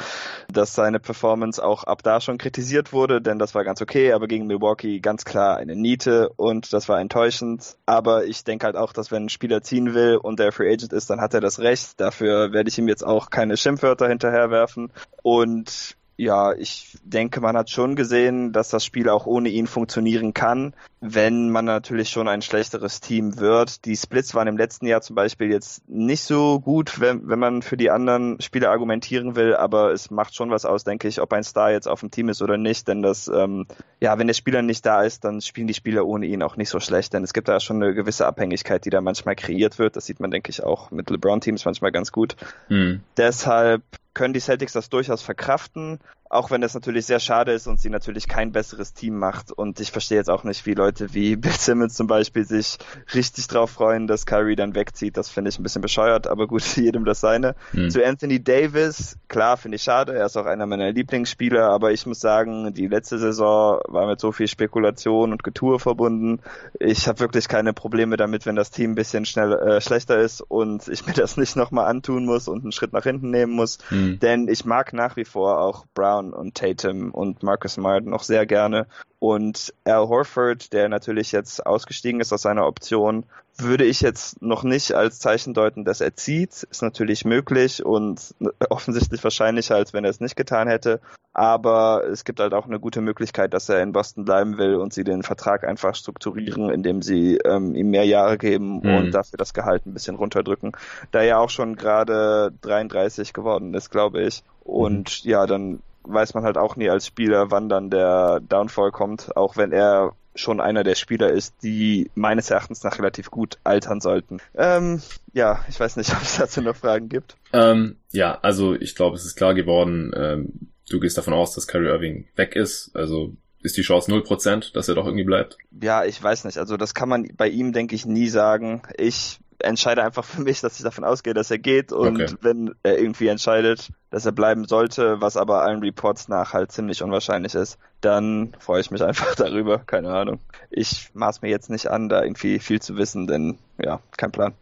[0.52, 4.26] dass seine Performance auch ab da schon kritisiert wurde, denn das war ganz okay, aber
[4.26, 7.76] gegen Milwaukee ganz klar eine Niete und das war enttäuschend.
[7.87, 10.93] Aber ich denke halt auch, dass wenn ein Spieler ziehen will und der Free Agent
[10.93, 12.00] ist, dann hat er das Recht.
[12.00, 14.90] Dafür werde ich ihm jetzt auch keine Schimpfwörter hinterherwerfen.
[15.23, 20.33] Und ja, ich denke, man hat schon gesehen, dass das Spiel auch ohne ihn funktionieren
[20.33, 23.85] kann, wenn man natürlich schon ein schlechteres Team wird.
[23.85, 27.62] Die Splits waren im letzten Jahr zum Beispiel jetzt nicht so gut, wenn, wenn man
[27.62, 31.33] für die anderen Spieler argumentieren will, aber es macht schon was aus, denke ich, ob
[31.33, 33.66] ein Star jetzt auf dem Team ist oder nicht, denn das, ähm,
[34.00, 36.71] ja, wenn der Spieler nicht da ist, dann spielen die Spieler ohne ihn auch nicht
[36.71, 39.97] so schlecht, denn es gibt da schon eine gewisse Abhängigkeit, die da manchmal kreiert wird.
[39.97, 42.37] Das sieht man, denke ich, auch mit LeBron-Teams manchmal ganz gut.
[42.68, 43.00] Mhm.
[43.16, 43.83] Deshalb
[44.14, 46.00] können die Celtics das durchaus verkraften,
[46.35, 49.53] auch wenn es natürlich sehr schade ist und sie natürlich kein besseres Team macht.
[49.53, 52.79] Und ich verstehe jetzt auch nicht, wie Leute wie Bill Simmons zum Beispiel sich
[53.14, 55.16] richtig drauf freuen, dass Kyrie dann wegzieht.
[55.16, 57.55] Das finde ich ein bisschen bescheuert, aber gut, jedem das seine.
[57.73, 57.90] Mhm.
[57.90, 60.14] Zu Anthony Davis, klar, finde ich schade.
[60.14, 64.18] Er ist auch einer meiner Lieblingsspieler, aber ich muss sagen, die letzte Saison war mit
[64.18, 66.40] so viel Spekulation und Getue verbunden.
[66.81, 70.40] Ich habe wirklich keine Probleme damit, wenn das Team ein bisschen schnell äh, schlechter ist
[70.40, 73.79] und ich mir das nicht nochmal antun muss und einen Schritt nach hinten nehmen muss.
[73.90, 74.18] Mhm.
[74.18, 78.47] Denn ich mag nach wie vor auch Brown und Tatum und Marcus Smart noch sehr
[78.47, 78.87] gerne.
[79.19, 83.25] Und Al Horford, der natürlich jetzt ausgestiegen ist aus seiner Option,
[83.57, 86.65] würde ich jetzt noch nicht als Zeichen deuten, dass er zieht.
[86.65, 88.35] Ist natürlich möglich und
[88.69, 91.01] offensichtlich wahrscheinlicher, als wenn er es nicht getan hätte.
[91.33, 94.93] Aber es gibt halt auch eine gute Möglichkeit, dass er in Boston bleiben will und
[94.93, 98.95] sie den Vertrag einfach strukturieren, indem sie ähm, ihm mehr Jahre geben mhm.
[98.95, 100.73] und dafür das Gehalt ein bisschen runterdrücken.
[101.11, 104.43] Da er auch schon gerade 33 geworden ist, glaube ich.
[104.63, 105.31] Und mhm.
[105.31, 109.57] ja, dann weiß man halt auch nie als Spieler, wann dann der Downfall kommt, auch
[109.57, 114.38] wenn er schon einer der Spieler ist, die meines Erachtens nach relativ gut altern sollten.
[114.57, 115.01] Ähm,
[115.33, 117.37] ja, ich weiß nicht, ob es dazu noch Fragen gibt.
[117.53, 121.67] Ähm, ja, also ich glaube, es ist klar geworden, ähm, du gehst davon aus, dass
[121.67, 123.33] Kyrie Irving weg ist, also
[123.64, 125.57] ist die Chance 0%, dass er doch irgendwie bleibt?
[125.81, 126.59] Ja, ich weiß nicht.
[126.59, 128.83] Also das kann man bei ihm, denke ich, nie sagen.
[128.99, 132.35] Ich entscheide einfach für mich, dass ich davon ausgehe, dass er geht und okay.
[132.40, 137.03] wenn er irgendwie entscheidet, dass er bleiben sollte, was aber allen Reports nach halt ziemlich
[137.03, 140.40] unwahrscheinlich ist, dann freue ich mich einfach darüber, keine Ahnung.
[140.70, 144.55] Ich maß mir jetzt nicht an, da irgendwie viel zu wissen, denn ja, kein Plan.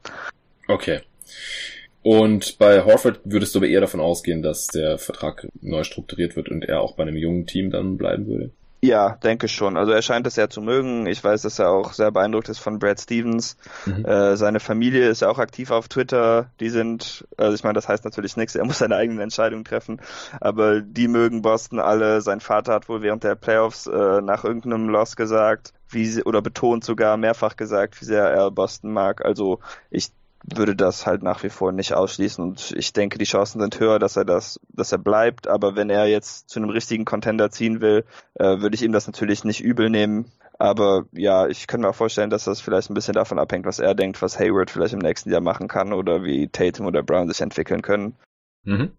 [0.68, 1.00] Okay.
[2.02, 6.48] Und bei Horford würdest du aber eher davon ausgehen, dass der Vertrag neu strukturiert wird
[6.48, 8.50] und er auch bei einem jungen Team dann bleiben würde?
[8.84, 9.76] Ja, denke schon.
[9.76, 11.06] Also er scheint es sehr zu mögen.
[11.06, 13.56] Ich weiß, dass er auch sehr beeindruckt ist von Brad Stevens.
[13.86, 14.04] Mhm.
[14.04, 16.50] Äh, seine Familie ist ja auch aktiv auf Twitter.
[16.58, 18.56] Die sind, also ich meine, das heißt natürlich nichts.
[18.56, 20.00] Er muss seine eigenen Entscheidungen treffen.
[20.40, 22.22] Aber die mögen Boston alle.
[22.22, 26.42] Sein Vater hat wohl während der Playoffs äh, nach irgendeinem Loss gesagt, wie sie, oder
[26.42, 29.24] betont sogar mehrfach gesagt, wie sehr er Boston mag.
[29.24, 30.10] Also ich
[30.44, 33.98] würde das halt nach wie vor nicht ausschließen und ich denke, die Chancen sind höher,
[33.98, 37.80] dass er das, dass er bleibt, aber wenn er jetzt zu einem richtigen Contender ziehen
[37.80, 40.32] will, äh, würde ich ihm das natürlich nicht übel nehmen.
[40.58, 43.78] Aber ja, ich kann mir auch vorstellen, dass das vielleicht ein bisschen davon abhängt, was
[43.78, 47.28] er denkt, was Hayward vielleicht im nächsten Jahr machen kann oder wie Tatum oder Brown
[47.28, 48.16] sich entwickeln können.
[48.64, 48.92] Mhm.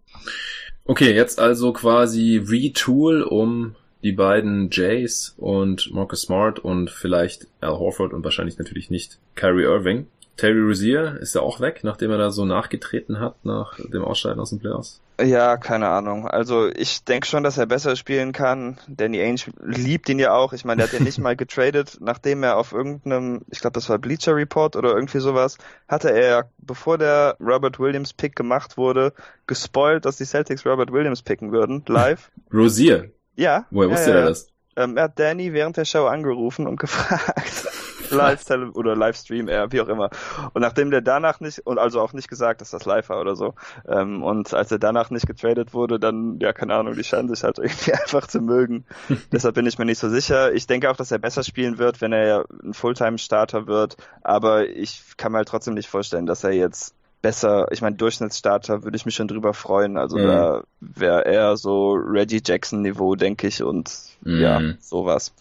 [0.84, 7.78] Okay, jetzt also quasi Retool, um die beiden Jays und Marcus Smart und vielleicht Al
[7.78, 12.18] Horford und wahrscheinlich natürlich nicht Kyrie Irving Terry Rozier ist ja auch weg, nachdem er
[12.18, 15.00] da so nachgetreten hat nach dem Ausscheiden aus den Playoffs.
[15.22, 16.26] Ja, keine Ahnung.
[16.26, 18.78] Also ich denke schon, dass er besser spielen kann.
[18.88, 20.52] Danny Ainge liebt ihn ja auch.
[20.52, 23.88] Ich meine, der hat ja nicht mal getradet, nachdem er auf irgendeinem, ich glaube, das
[23.88, 25.56] war Bleacher Report oder irgendwie sowas,
[25.88, 29.12] hatte er, bevor der Robert Williams Pick gemacht wurde,
[29.46, 32.32] gespoilt, dass die Celtics Robert Williams picken würden, live.
[32.52, 33.10] Rozier?
[33.36, 33.66] Ja.
[33.70, 34.16] Woher ja, wusste ja.
[34.16, 34.48] er das?
[34.76, 37.68] Ähm, er hat Danny während der Show angerufen und gefragt.
[38.10, 40.10] live oder Livestream, eher, wie auch immer.
[40.52, 43.36] Und nachdem der danach nicht, und also auch nicht gesagt, dass das live war oder
[43.36, 43.54] so,
[43.88, 47.44] ähm, und als er danach nicht getradet wurde, dann, ja, keine Ahnung, die scheinen sich
[47.44, 48.84] halt irgendwie einfach zu mögen.
[49.32, 50.52] Deshalb bin ich mir nicht so sicher.
[50.52, 55.02] Ich denke auch, dass er besser spielen wird, wenn er ein Fulltime-Starter wird, aber ich
[55.16, 59.06] kann mir halt trotzdem nicht vorstellen, dass er jetzt besser, ich meine, Durchschnittsstarter würde ich
[59.06, 59.96] mich schon drüber freuen.
[59.96, 60.22] Also Mhm.
[60.24, 63.90] da wäre eher so Reggie Jackson Niveau, denke ich, und
[64.24, 64.40] Mhm.
[64.40, 65.32] ja, sowas.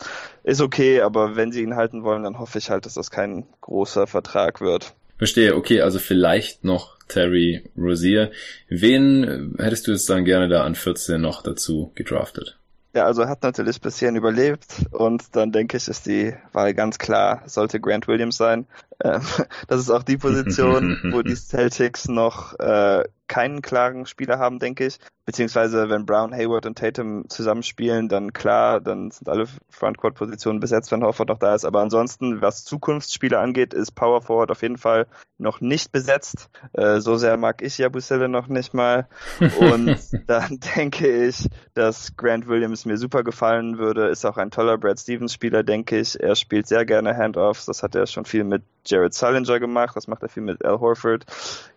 [0.46, 3.46] Ist okay, aber wenn sie ihn halten wollen, dann hoffe ich halt, dass das kein
[3.60, 4.94] großer Vertrag wird.
[5.18, 8.32] Verstehe, okay, also vielleicht noch Terry Rozier.
[8.70, 12.58] Wen hättest du jetzt dann gerne da an 14 noch dazu gedraftet?
[12.96, 16.76] Ja, also er hat natürlich bis hierhin überlebt und dann denke ich, ist die Wahl
[16.76, 18.68] ganz klar, sollte Grant Williams sein.
[19.04, 19.22] Ähm,
[19.68, 24.86] das ist auch die Position, wo die Celtics noch äh, keinen klaren Spieler haben, denke
[24.86, 25.00] ich.
[25.26, 31.04] Beziehungsweise wenn Brown, Hayward und Tatum zusammenspielen, dann klar, dann sind alle Frontcourt-Positionen besetzt, wenn
[31.04, 31.64] Horford noch da ist.
[31.64, 36.50] Aber ansonsten, was Zukunftsspieler angeht, ist Power Forward auf jeden Fall noch nicht besetzt.
[36.74, 39.08] Äh, so sehr mag ich Jabusele noch nicht mal.
[39.40, 44.10] Und dann denke ich, dass Grant Williams mir super gefallen würde.
[44.10, 46.20] Ist auch ein toller Brad Stevens-Spieler, denke ich.
[46.20, 47.66] Er spielt sehr gerne Handoffs.
[47.66, 49.96] Das hat er schon viel mit Jared Sullinger gemacht.
[49.96, 51.26] Das macht er viel mit Al Horford.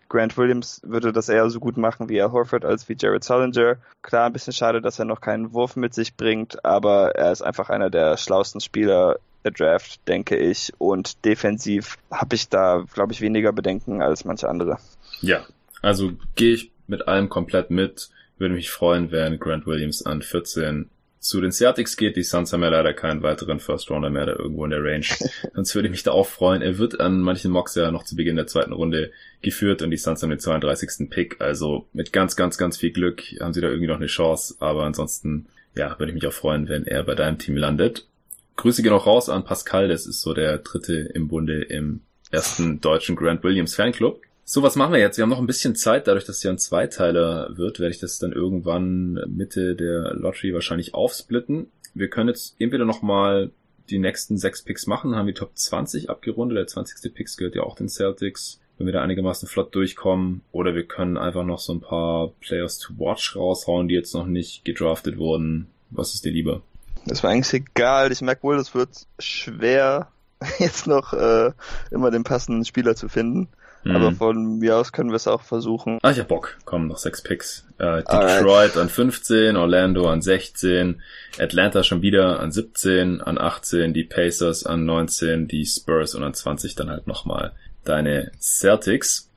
[0.09, 3.77] Grant Williams würde das eher so gut machen wie Al Horford als wie Jared Sullinger.
[4.01, 7.41] Klar, ein bisschen schade, dass er noch keinen Wurf mit sich bringt, aber er ist
[7.41, 10.73] einfach einer der schlauesten Spieler der Draft, denke ich.
[10.77, 14.77] Und defensiv habe ich da, glaube ich, weniger Bedenken als manche andere.
[15.21, 15.45] Ja,
[15.81, 18.09] also gehe ich mit allem komplett mit.
[18.37, 20.89] Würde mich freuen, wenn Grant Williams an 14
[21.27, 22.15] zu den Celtics geht.
[22.15, 25.05] Die Suns haben ja leider keinen weiteren First Rounder mehr da irgendwo in der Range.
[25.53, 26.61] Sonst würde ich mich da auch freuen.
[26.61, 29.11] Er wird an manchen Mocks ja noch zu Beginn der zweiten Runde
[29.41, 31.09] geführt und die Suns haben den 32.
[31.09, 31.39] Pick.
[31.39, 34.55] Also mit ganz, ganz, ganz viel Glück haben sie da irgendwie noch eine Chance.
[34.59, 38.07] Aber ansonsten, ja, würde ich mich auch freuen, wenn er bei deinem Team landet.
[38.55, 39.87] Grüße gehen auch raus an Pascal.
[39.87, 44.21] Das ist so der dritte im Bunde im ersten deutschen Grant Williams Fanclub.
[44.49, 45.17] So, was machen wir jetzt?
[45.17, 47.99] Wir haben noch ein bisschen Zeit, dadurch, dass es ja ein Zweiteiler wird, werde ich
[47.99, 51.69] das dann irgendwann Mitte der Lottery wahrscheinlich aufsplitten.
[51.93, 53.51] Wir können jetzt entweder nochmal
[53.89, 56.57] die nächsten sechs Picks machen, haben die Top 20 abgerundet.
[56.57, 57.13] Der 20.
[57.13, 60.39] Picks gehört ja auch den Celtics, wenn wir da einigermaßen flott durchkommen.
[60.53, 64.27] Oder wir können einfach noch so ein paar Players to Watch raushauen, die jetzt noch
[64.27, 65.67] nicht gedraftet wurden.
[65.89, 66.61] Was ist dir lieber?
[67.05, 68.13] Das war eigentlich egal.
[68.13, 70.07] Ich merke wohl, es wird schwer,
[70.59, 71.51] jetzt noch äh,
[71.91, 73.49] immer den passenden Spieler zu finden.
[73.87, 73.95] Hm.
[73.95, 75.99] Aber von mir aus können wir es auch versuchen.
[76.01, 76.57] Ah, ich hab Bock.
[76.65, 77.65] Kommen noch sechs Picks.
[77.79, 78.41] Äh, Alright.
[78.41, 81.01] Detroit an 15, Orlando an 16,
[81.39, 86.33] Atlanta schon wieder an 17, an 18, die Pacers an 19, die Spurs und an
[86.33, 89.29] 20 dann halt nochmal deine Celtics.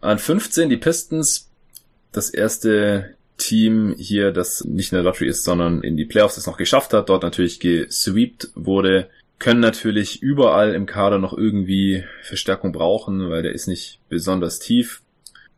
[0.00, 1.50] An 15 die Pistons,
[2.12, 6.46] das erste Team hier, das nicht in der Lottery ist, sondern in die Playoffs es
[6.46, 12.72] noch geschafft hat, dort natürlich gesweept wurde, können natürlich überall im Kader noch irgendwie Verstärkung
[12.72, 15.02] brauchen, weil der ist nicht besonders tief.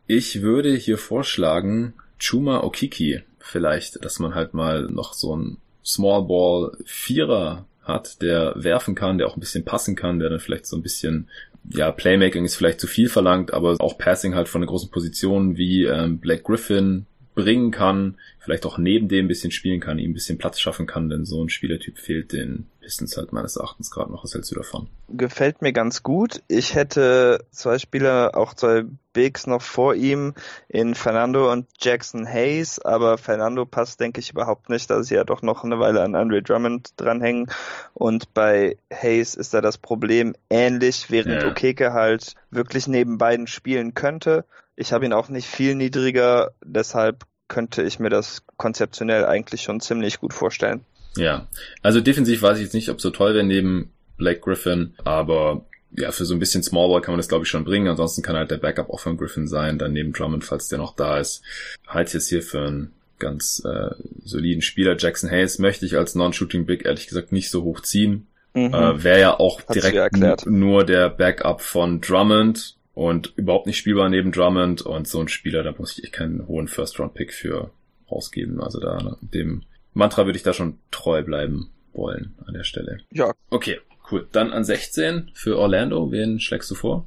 [0.07, 6.23] Ich würde hier vorschlagen, Chuma Okiki vielleicht, dass man halt mal noch so ein Small
[6.23, 10.65] Ball Vierer hat, der werfen kann, der auch ein bisschen passen kann, der dann vielleicht
[10.65, 11.29] so ein bisschen,
[11.69, 15.57] ja, Playmaking ist vielleicht zu viel verlangt, aber auch Passing halt von einer großen Position
[15.57, 17.05] wie ähm, Blake Griffin
[17.37, 20.87] bringen kann, vielleicht auch neben dem ein bisschen spielen kann, ihm ein bisschen Platz schaffen
[20.87, 24.23] kann, denn so ein Spielertyp fehlt den Pistons halt meines Erachtens gerade noch.
[24.23, 24.87] Was hältst du davon?
[25.07, 26.41] Gefällt mir ganz gut.
[26.47, 30.33] Ich hätte zwei Spieler, auch zwei Bigs noch vor ihm
[30.67, 35.23] in Fernando und Jackson Hayes, aber Fernando passt, denke ich, überhaupt nicht, da sie ja
[35.23, 37.51] doch noch eine Weile an Andre Drummond dranhängen.
[37.93, 41.51] Und bei Hayes ist da das Problem ähnlich, während Ja.
[41.51, 44.43] Okeke halt wirklich neben beiden spielen könnte.
[44.77, 49.79] Ich habe ihn auch nicht viel niedriger, deshalb könnte ich mir das konzeptionell eigentlich schon
[49.81, 50.85] ziemlich gut vorstellen.
[51.17, 51.47] Ja,
[51.81, 56.11] also defensiv weiß ich jetzt nicht, ob so toll wäre neben Blake Griffin, aber ja,
[56.11, 57.87] für so ein bisschen Smallball kann man das glaube ich schon bringen.
[57.87, 60.95] Ansonsten kann halt der Backup auch von Griffin sein, dann neben Drummond, falls der noch
[60.95, 61.41] da ist.
[61.87, 64.95] Halt jetzt hier für einen ganz äh, soliden Spieler.
[64.97, 68.27] Jackson Hayes möchte ich als Non-Shooting Big ehrlich gesagt nicht so hoch ziehen.
[68.53, 68.73] Mhm.
[68.73, 74.09] Äh, Wäre ja auch Hat's direkt nur der Backup von Drummond und überhaupt nicht spielbar
[74.09, 77.69] neben Drummond und so ein Spieler, da muss ich echt keinen hohen First-Round-Pick für
[78.09, 78.59] rausgeben.
[78.59, 79.61] Also da dem
[79.93, 82.97] Mantra würde ich da schon treu bleiben wollen an der Stelle.
[83.11, 83.79] ja, Okay,
[84.11, 84.27] cool.
[84.31, 86.11] Dann an 16 für Orlando.
[86.11, 87.05] Wen schlägst du vor?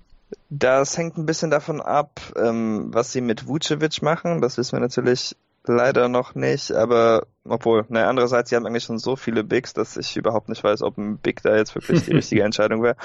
[0.48, 4.40] Das hängt ein bisschen davon ab, ähm, was sie mit Vucevic machen.
[4.40, 5.35] Das wissen wir natürlich
[5.70, 9.96] leider noch nicht, aber obwohl, ne, andererseits, sie haben eigentlich schon so viele Bigs, dass
[9.96, 12.96] ich überhaupt nicht weiß, ob ein Big da jetzt wirklich die richtige Entscheidung wäre.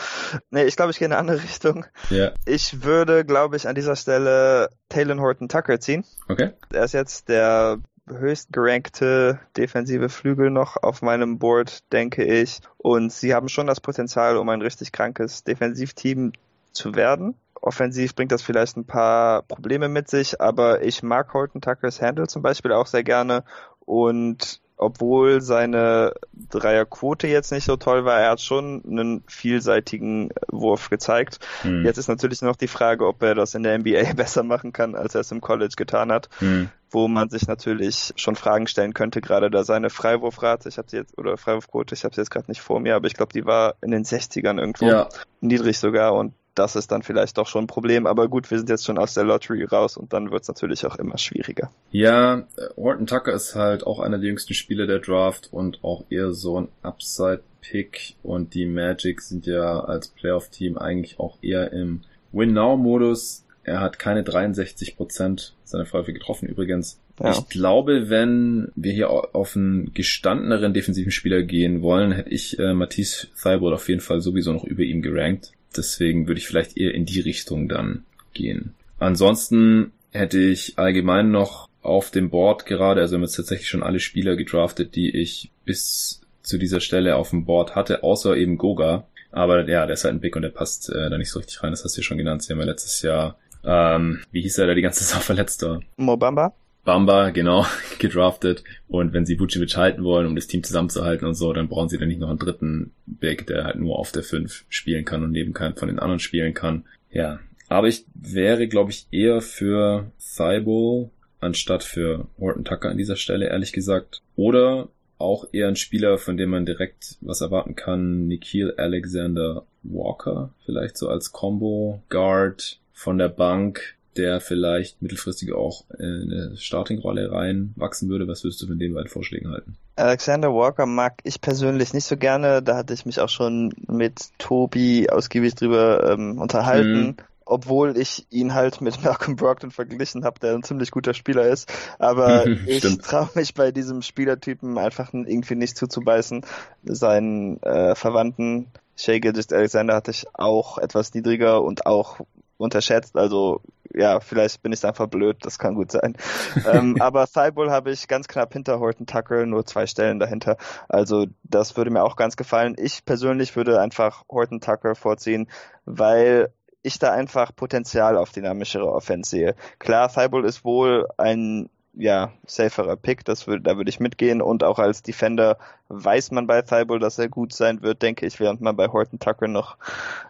[0.50, 1.86] Ne, ich glaube, ich gehe in eine andere Richtung.
[2.10, 2.32] Ja.
[2.46, 6.04] Ich würde, glaube ich, an dieser Stelle Taylor Horton Tucker ziehen.
[6.28, 6.52] Okay.
[6.72, 12.60] Er ist jetzt der höchst gerankte defensive Flügel noch auf meinem Board, denke ich.
[12.78, 16.34] Und sie haben schon das Potenzial, um ein richtig krankes Defensivteam
[16.72, 17.36] zu werden.
[17.62, 22.28] Offensiv bringt das vielleicht ein paar Probleme mit sich, aber ich mag Horton Tuckers Handle
[22.28, 23.44] zum Beispiel auch sehr gerne
[23.80, 26.14] und obwohl seine
[26.50, 31.40] Dreierquote jetzt nicht so toll war, er hat schon einen vielseitigen Wurf gezeigt.
[31.62, 31.86] Hm.
[31.86, 34.96] Jetzt ist natürlich noch die Frage, ob er das in der NBA besser machen kann,
[34.96, 36.30] als er es im College getan hat.
[36.40, 36.70] Hm.
[36.92, 40.98] Wo man sich natürlich schon Fragen stellen könnte, gerade da seine Freiwurfrate, ich habe sie
[40.98, 43.46] jetzt, oder Freiwurfquote, ich habe sie jetzt gerade nicht vor mir, aber ich glaube, die
[43.46, 44.86] war in den 60ern irgendwo.
[44.86, 45.10] Ja.
[45.42, 48.08] Niedrig sogar und das ist dann vielleicht doch schon ein Problem.
[48.08, 50.86] Aber gut, wir sind jetzt schon aus der Lottery raus und dann wird es natürlich
[50.86, 51.70] auch immer schwieriger.
[51.92, 56.32] Ja, Horton Tucker ist halt auch einer der jüngsten Spieler der Draft und auch eher
[56.32, 58.16] so ein Upside-Pick.
[58.24, 63.44] Und die Magic sind ja als Playoff-Team eigentlich auch eher im Win-Now-Modus.
[63.64, 67.00] Er hat keine 63% seiner Freiwürfe getroffen übrigens.
[67.20, 67.32] Ja.
[67.32, 72.74] Ich glaube, wenn wir hier auf einen gestandeneren defensiven Spieler gehen wollen, hätte ich äh,
[72.74, 75.54] Matisse Thibault auf jeden Fall sowieso noch über ihm gerankt.
[75.78, 78.74] Deswegen würde ich vielleicht eher in die Richtung dann gehen.
[79.00, 83.84] Ansonsten hätte ich allgemein noch auf dem Board gerade, also wir haben jetzt tatsächlich schon
[83.84, 88.58] alle Spieler gedraftet, die ich bis zu dieser Stelle auf dem Board hatte, außer eben
[88.58, 89.08] Goga.
[89.32, 91.62] Aber ja, der ist halt ein Big und der passt äh, da nicht so richtig
[91.62, 91.72] rein.
[91.72, 92.44] Das hast du ja schon genannt.
[92.44, 95.82] Sie haben ja letztes Jahr, ähm, wie hieß er da die ganze Saison verletzt war?
[95.98, 96.54] Mobamba?
[96.86, 97.66] Bamba, genau,
[98.00, 98.64] gedraftet.
[98.88, 101.98] Und wenn sie Vucevic halten wollen, um das Team zusammenzuhalten und so, dann brauchen sie
[101.98, 105.32] dann nicht noch einen dritten Big, der halt nur auf der 5 spielen kann und
[105.32, 106.86] neben keinem von den anderen spielen kann.
[107.12, 107.40] Ja.
[107.68, 113.50] Aber ich wäre, glaube ich, eher für Thibault anstatt für Horton Tucker an dieser Stelle,
[113.50, 114.22] ehrlich gesagt.
[114.36, 118.28] Oder auch eher ein Spieler, von dem man direkt was erwarten kann.
[118.28, 125.86] Nikhil Alexander Walker, vielleicht so als Combo Guard von der Bank der vielleicht mittelfristig auch
[125.98, 128.28] in eine Starting-Rolle reinwachsen würde.
[128.28, 129.78] Was würdest du von den beiden Vorschlägen halten?
[129.96, 132.62] Alexander Walker mag ich persönlich nicht so gerne.
[132.62, 137.06] Da hatte ich mich auch schon mit Tobi ausgiebig drüber ähm, unterhalten.
[137.08, 137.16] Mhm.
[137.48, 141.72] Obwohl ich ihn halt mit Malcolm Brogdon verglichen habe, der ein ziemlich guter Spieler ist.
[142.00, 146.42] Aber ich traue mich bei diesem Spielertypen einfach irgendwie nicht zuzubeißen.
[146.84, 152.22] Seinen äh, Verwandten Shea Gilgis Alexander hatte ich auch etwas niedriger und auch
[152.58, 153.16] unterschätzt.
[153.18, 153.62] Also
[153.96, 156.16] ja, vielleicht bin ich einfach blöd, das kann gut sein.
[156.72, 160.58] ähm, aber Thibault habe ich ganz knapp hinter Horton Tucker, nur zwei Stellen dahinter.
[160.90, 162.76] Also das würde mir auch ganz gefallen.
[162.78, 165.48] Ich persönlich würde einfach Horton Tucker vorziehen,
[165.86, 166.50] weil
[166.84, 169.56] ich da einfach Potenzial auf dynamischere Offense sehe.
[169.80, 174.64] Klar, Thibault ist wohl ein ja, saferer Pick, das würde, da würde ich mitgehen und
[174.64, 178.62] auch als Defender weiß man bei Thibault, dass er gut sein wird, denke ich, während
[178.62, 179.78] man bei Horton Tucker noch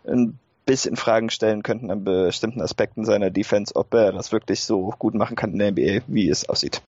[0.05, 4.93] ein bisschen Fragen stellen könnten an bestimmten Aspekten seiner Defense, ob er das wirklich so
[4.97, 6.81] gut machen kann in der NBA, wie es aussieht.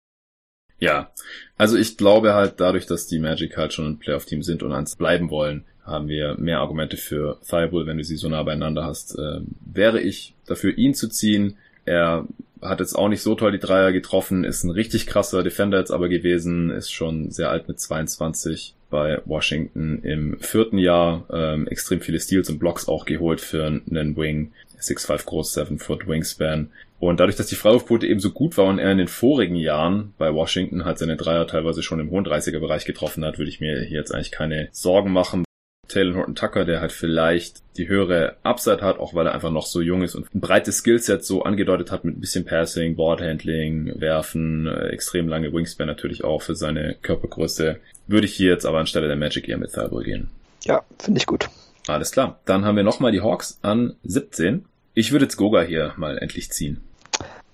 [0.79, 1.11] Ja,
[1.57, 4.95] also ich glaube halt dadurch, dass die Magic halt schon ein Playoff-Team sind und eins
[4.95, 9.17] bleiben wollen, haben wir mehr Argumente für Thibault, wenn du sie so nah beieinander hast.
[9.17, 11.57] Äh, wäre ich dafür, ihn zu ziehen.
[11.85, 12.27] Er
[12.61, 15.91] hat jetzt auch nicht so toll die Dreier getroffen, ist ein richtig krasser Defender jetzt
[15.91, 21.99] aber gewesen, ist schon sehr alt mit 22 bei Washington im vierten Jahr, ähm, extrem
[21.99, 26.69] viele Steals und Blocks auch geholt für einen Wing, 6'5 groß, 7 Foot Wingspan.
[27.01, 30.13] Und dadurch, dass die Freiwurfquote eben so gut war und er in den vorigen Jahren
[30.17, 33.59] bei Washington halt seine Dreier teilweise schon im hohen 30er Bereich getroffen hat, würde ich
[33.59, 35.43] mir hier jetzt eigentlich keine Sorgen machen.
[35.87, 39.65] Taylor Horton Tucker, der halt vielleicht die höhere Upside hat, auch weil er einfach noch
[39.65, 43.99] so jung ist und ein breites Skillset so angedeutet hat mit ein bisschen Passing, Boardhandling,
[43.99, 47.77] Werfen, äh, extrem lange Wingspan natürlich auch für seine Körpergröße.
[48.07, 50.29] Würde ich hier jetzt aber anstelle der Magic eher mit Thibault gehen.
[50.63, 51.49] Ja, finde ich gut.
[51.87, 52.39] Alles klar.
[52.45, 54.65] Dann haben wir nochmal die Hawks an 17.
[54.93, 56.81] Ich würde jetzt Goga hier mal endlich ziehen.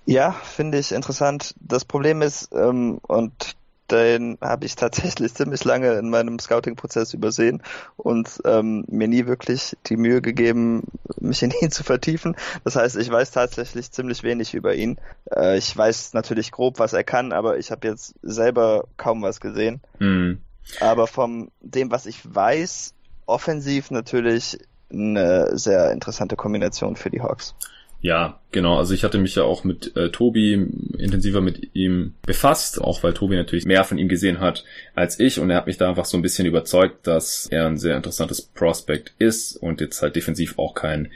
[0.06, 1.54] Ja, finde ich interessant.
[1.60, 3.56] Das Problem ist, ähm, und
[3.92, 7.62] den habe ich tatsächlich ziemlich lange in meinem Scouting-Prozess übersehen
[7.96, 10.84] und ähm, mir nie wirklich die Mühe gegeben,
[11.20, 12.36] mich in ihn zu vertiefen.
[12.64, 14.98] Das heißt, ich weiß tatsächlich ziemlich wenig über ihn.
[15.30, 19.40] Äh, ich weiß natürlich grob, was er kann, aber ich habe jetzt selber kaum was
[19.40, 19.80] gesehen.
[19.98, 20.40] Mhm.
[20.80, 22.94] Aber von dem, was ich weiß,
[23.26, 24.58] offensiv natürlich
[24.92, 27.54] eine sehr interessante Kombination für die Hawks.
[28.02, 28.78] Ja, genau.
[28.78, 30.54] Also ich hatte mich ja auch mit äh, Tobi
[30.98, 34.64] intensiver mit ihm befasst, auch weil Tobi natürlich mehr von ihm gesehen hat
[34.96, 37.76] als ich und er hat mich da einfach so ein bisschen überzeugt, dass er ein
[37.76, 41.12] sehr interessantes Prospect ist und jetzt halt defensiv auch kein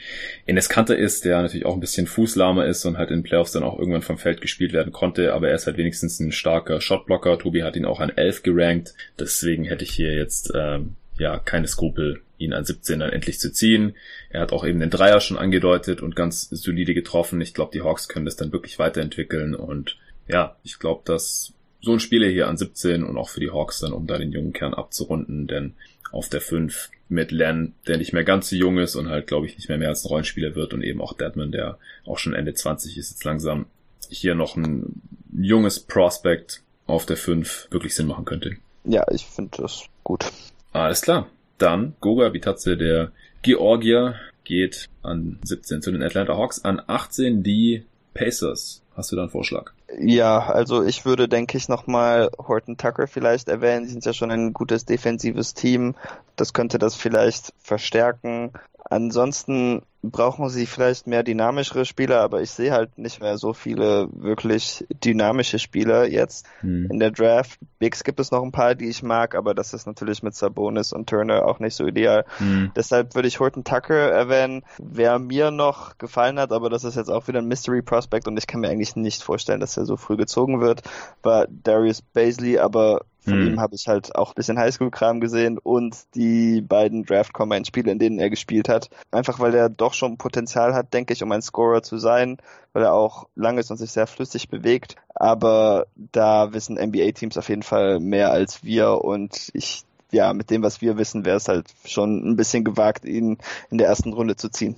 [0.47, 3.65] Enes Kanter ist, der natürlich auch ein bisschen fußlahmer ist und halt in Playoffs dann
[3.65, 7.41] auch irgendwann vom Feld gespielt werden konnte, aber er ist halt wenigstens ein starker Shotblocker.
[7.41, 11.67] Tobi hat ihn auch an 11 gerankt, deswegen hätte ich hier jetzt ähm, ja keine
[11.67, 13.95] Skrupel ihn an 17 dann endlich zu ziehen.
[14.31, 17.41] Er hat auch eben den Dreier schon angedeutet und ganz solide getroffen.
[17.41, 19.97] Ich glaube, die Hawks können das dann wirklich weiterentwickeln und
[20.29, 23.81] ja, ich glaube, dass so ein Spieler hier an 17 und auch für die Hawks
[23.81, 25.75] dann, um da den jungen Kern abzurunden, denn
[26.11, 29.47] auf der 5 mit Len, der nicht mehr ganz so jung ist und halt, glaube
[29.47, 32.35] ich, nicht mehr mehr als ein Rollenspieler wird und eben auch Deadman, der auch schon
[32.35, 33.67] Ende 20 ist, jetzt langsam
[34.09, 35.01] hier noch ein
[35.33, 38.57] junges Prospect auf der 5 wirklich Sinn machen könnte.
[38.85, 40.27] Ja, ich finde das gut.
[40.73, 41.29] Alles klar.
[41.59, 47.85] Dann Goga Bitadze, der Georgier, geht an 17 zu den Atlanta Hawks, an 18 die
[48.15, 48.83] Pacers.
[48.95, 49.73] Hast du da einen Vorschlag?
[49.99, 53.85] Ja, also ich würde, denke ich, nochmal Horton Tucker vielleicht erwähnen.
[53.85, 55.95] Die sind ja schon ein gutes defensives Team.
[56.35, 58.53] Das könnte das vielleicht verstärken.
[58.89, 64.09] Ansonsten brauchen sie vielleicht mehr dynamischere Spieler, aber ich sehe halt nicht mehr so viele
[64.13, 66.89] wirklich dynamische Spieler jetzt hm.
[66.91, 67.59] in der Draft.
[67.79, 70.93] Bigs gibt es noch ein paar, die ich mag, aber das ist natürlich mit Sabonis
[70.93, 72.25] und Turner auch nicht so ideal.
[72.39, 72.73] Hm.
[72.75, 74.63] Deshalb würde ich Horton Tucker erwähnen.
[74.79, 78.37] Wer mir noch gefallen hat, aber das ist jetzt auch wieder ein Mystery Prospect und
[78.37, 80.83] ich kann mir eigentlich nicht vorstellen, dass er so früh gezogen wird,
[81.23, 83.47] war Darius Baisley, aber von hm.
[83.49, 88.19] ihm habe ich halt auch ein bisschen Highschool-Kram gesehen und die beiden Draft-Combine-Spiele, in denen
[88.19, 88.89] er gespielt hat.
[89.11, 92.39] Einfach weil er doch schon Potenzial hat, denke ich, um ein Scorer zu sein,
[92.73, 94.97] weil er auch lang ist und sich sehr flüssig bewegt.
[95.15, 100.63] Aber da wissen NBA-Teams auf jeden Fall mehr als wir und ich ja, mit dem,
[100.63, 103.39] was wir wissen, wäre es halt schon ein bisschen gewagt, ihn
[103.71, 104.77] in der ersten Runde zu ziehen.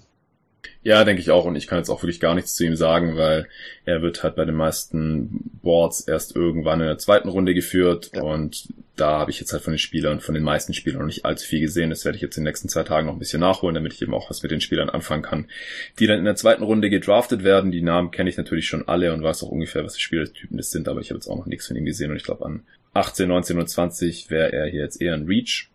[0.82, 1.44] Ja, denke ich auch.
[1.44, 3.48] Und ich kann jetzt auch wirklich gar nichts zu ihm sagen, weil
[3.84, 8.10] er wird halt bei den meisten Boards erst irgendwann in der zweiten Runde geführt.
[8.14, 8.22] Ja.
[8.22, 11.24] Und da habe ich jetzt halt von den Spielern, von den meisten Spielern noch nicht
[11.24, 11.90] allzu viel gesehen.
[11.90, 14.02] Das werde ich jetzt in den nächsten zwei Tagen noch ein bisschen nachholen, damit ich
[14.02, 15.48] eben auch was mit den Spielern anfangen kann,
[15.98, 17.70] die dann in der zweiten Runde gedraftet werden.
[17.70, 20.70] Die Namen kenne ich natürlich schon alle und weiß auch ungefähr, was die Spielertypen das
[20.70, 22.62] sind, aber ich habe jetzt auch noch nichts von ihm gesehen und ich glaube an
[22.94, 25.68] 18, 19 und 20 wäre er hier jetzt eher ein Reach.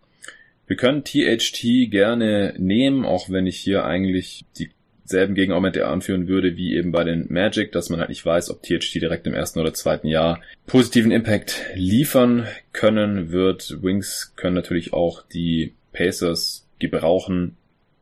[0.66, 4.70] Wir können THT gerne nehmen, auch wenn ich hier eigentlich die
[5.04, 8.62] selben Gegenargumente anführen würde wie eben bei den Magic, dass man halt nicht weiß, ob
[8.62, 13.82] THT direkt im ersten oder zweiten Jahr positiven Impact liefern können wird.
[13.82, 17.56] Wings können natürlich auch die Pacers gebrauchen.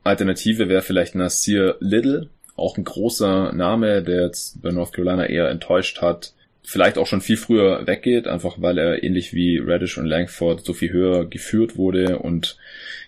[0.05, 5.48] Alternative wäre vielleicht Nasir Little, auch ein großer Name, der jetzt bei North Carolina eher
[5.48, 10.07] enttäuscht hat vielleicht auch schon viel früher weggeht, einfach weil er ähnlich wie Radish und
[10.07, 12.57] Langford so viel höher geführt wurde und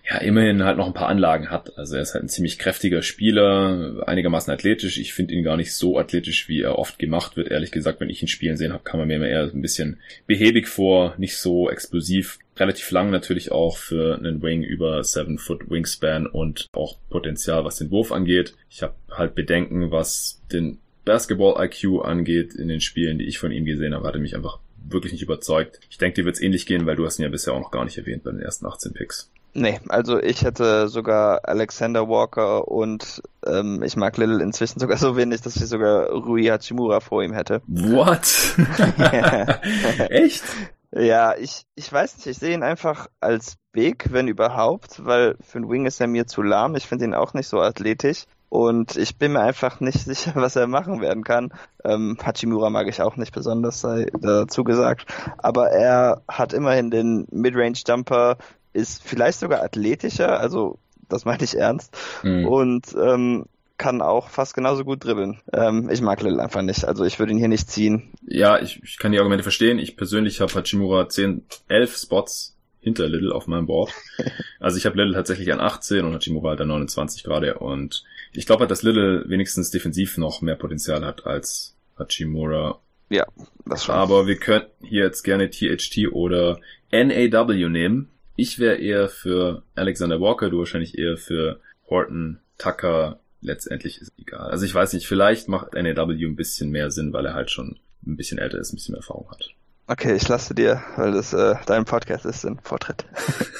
[0.09, 1.79] ja, immerhin halt noch ein paar Anlagen hat.
[1.79, 4.99] Also er ist halt ein ziemlich kräftiger Spieler, einigermaßen athletisch.
[4.99, 7.49] Ich finde ihn gar nicht so athletisch, wie er oft gemacht wird.
[7.49, 9.99] Ehrlich gesagt, wenn ich ihn spielen sehen habe, kam er mir immer eher ein bisschen
[10.27, 12.39] behäbig vor, nicht so explosiv.
[12.57, 17.77] Relativ lang natürlich auch für einen Wing über 7 Foot Wingspan und auch Potenzial, was
[17.77, 18.55] den Wurf angeht.
[18.69, 23.65] Ich habe halt Bedenken, was den Basketball-IQ angeht in den Spielen, die ich von ihm
[23.65, 25.81] gesehen habe, hat er mich einfach wirklich nicht überzeugt.
[25.91, 27.71] Ich denke, dir wird es ähnlich gehen, weil du hast ihn ja bisher auch noch
[27.71, 29.31] gar nicht erwähnt bei den ersten 18 Picks.
[29.57, 35.17] Nee, also ich hätte sogar Alexander Walker und ähm, ich mag Little inzwischen sogar so
[35.17, 37.63] wenig, dass ich sogar Rui Hachimura vor ihm hätte.
[37.69, 38.57] What?
[40.11, 40.43] Echt?
[40.91, 45.59] Ja, ich, ich weiß nicht, ich sehe ihn einfach als Big, wenn überhaupt, weil für
[45.59, 46.75] einen Wing ist er mir zu lahm.
[46.75, 48.25] Ich finde ihn auch nicht so athletisch.
[48.49, 51.53] Und ich bin mir einfach nicht sicher, was er machen werden kann.
[51.85, 55.07] Ähm, Hachimura mag ich auch nicht besonders, sei dazu gesagt.
[55.39, 58.39] Aber er hat immerhin den Midrange-Jumper,
[58.73, 60.79] ist vielleicht sogar athletischer, also
[61.09, 61.97] das meine ich ernst.
[62.23, 62.47] Mhm.
[62.47, 65.41] Und ähm, kann auch fast genauso gut dribbeln.
[65.53, 68.13] Ähm, ich mag Lil einfach nicht, also ich würde ihn hier nicht ziehen.
[68.27, 69.79] Ja, ich, ich kann die Argumente verstehen.
[69.79, 73.93] Ich persönlich habe Hachimura 10, 11 Spots hinter Little auf meinem Board.
[74.61, 78.03] Also ich habe Little tatsächlich an 18 und Hachimura halt an 29 gerade und
[78.35, 82.81] ich glaube halt, dass Little wenigstens defensiv noch mehr Potenzial hat als Hachimura.
[83.09, 83.27] Ja,
[83.65, 83.95] das schon.
[83.95, 86.59] Aber wir könnten hier jetzt gerne THT oder
[86.91, 88.11] NAW nehmen.
[88.37, 93.21] Ich wäre eher für Alexander Walker, du wahrscheinlich eher für Horton, Tucker.
[93.41, 94.51] Letztendlich ist egal.
[94.51, 97.79] Also ich weiß nicht, vielleicht macht NAW ein bisschen mehr Sinn, weil er halt schon
[98.07, 99.51] ein bisschen älter ist, ein bisschen mehr Erfahrung hat.
[99.87, 103.05] Okay, ich lasse dir, weil das äh, dein Podcast ist, den Vortritt.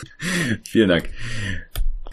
[0.65, 1.11] Vielen Dank.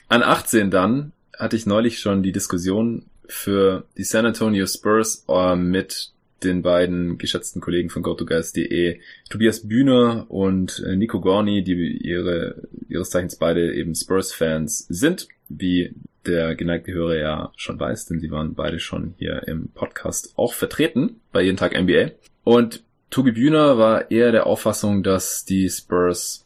[0.10, 5.56] An 18 dann hatte ich neulich schon die Diskussion für die San Antonio Spurs äh,
[5.56, 6.12] mit
[6.44, 13.10] den beiden geschätzten Kollegen von GoToGuys.de, Tobias Bühner und äh, Nico Gorni, die ihre, ihres
[13.10, 15.94] Zeichens beide eben Spurs-Fans sind, wie
[16.28, 20.54] der geneigte Hörer ja schon weiß, denn sie waren beide schon hier im Podcast auch
[20.54, 22.12] vertreten bei Jeden Tag NBA.
[22.44, 26.46] Und Tobi Bühner war eher der Auffassung, dass die Spurs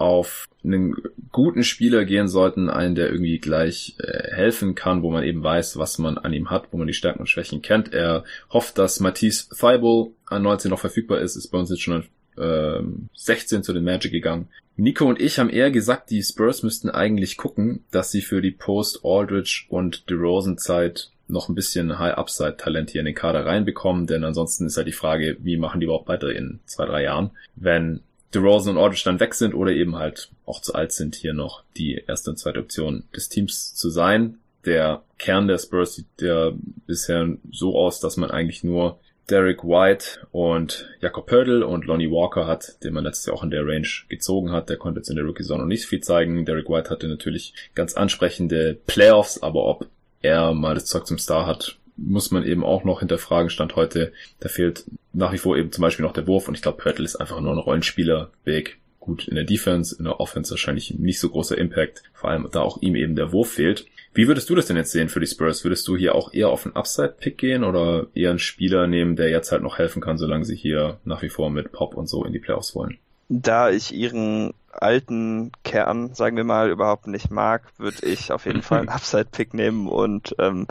[0.00, 0.96] auf einen
[1.32, 5.76] guten Spieler gehen sollten, einen, der irgendwie gleich äh, helfen kann, wo man eben weiß,
[5.76, 7.92] was man an ihm hat, wo man die Stärken und Schwächen kennt.
[7.92, 12.04] Er hofft, dass Matisse Thibault an 19 noch verfügbar ist, ist bei uns jetzt schon
[12.36, 12.84] an
[13.14, 14.48] äh, 16 zu den Magic gegangen.
[14.76, 18.52] Nico und ich haben eher gesagt, die Spurs müssten eigentlich gucken, dass sie für die
[18.52, 24.76] Post-Aldridge und DeRozan-Zeit noch ein bisschen High-Upside-Talent hier in den Kader reinbekommen, denn ansonsten ist
[24.76, 28.00] halt die Frage, wie machen die überhaupt weiter in zwei, drei Jahren, wenn
[28.34, 31.62] DeRozan und Aldridge dann weg sind oder eben halt auch zu alt sind, hier noch
[31.76, 34.38] die erste und zweite Option des Teams zu sein.
[34.64, 36.52] Der Kern der Spurs sieht ja
[36.86, 38.98] bisher so aus, dass man eigentlich nur
[39.30, 43.50] Derek White und Jakob Pördl und Lonnie Walker hat, den man letztes Jahr auch in
[43.50, 44.68] der Range gezogen hat.
[44.70, 46.44] Der konnte jetzt in der Rookie-Saison noch nicht viel zeigen.
[46.44, 49.86] Derek White hatte natürlich ganz ansprechende Playoffs, aber ob
[50.22, 53.50] er mal das Zeug zum Star hat, muss man eben auch noch hinterfragen.
[53.50, 56.62] Stand heute, da fehlt nach wie vor eben zum Beispiel noch der Wurf und ich
[56.62, 58.78] glaube, Pörtl ist einfach nur ein Rollenspieler, Weg.
[59.00, 62.60] Gut, in der Defense, in der Offense wahrscheinlich nicht so großer Impact, vor allem da
[62.60, 63.86] auch ihm eben der Wurf fehlt.
[64.14, 65.64] Wie würdest du das denn jetzt sehen für die Spurs?
[65.64, 69.30] Würdest du hier auch eher auf einen Upside-Pick gehen oder eher einen Spieler nehmen, der
[69.30, 72.24] jetzt halt noch helfen kann, solange sie hier nach wie vor mit Pop und so
[72.24, 72.98] in die Playoffs wollen?
[73.28, 78.62] Da ich ihren alten Kern, sagen wir mal, überhaupt nicht mag, würde ich auf jeden
[78.62, 80.66] Fall einen Upside-Pick nehmen und ähm,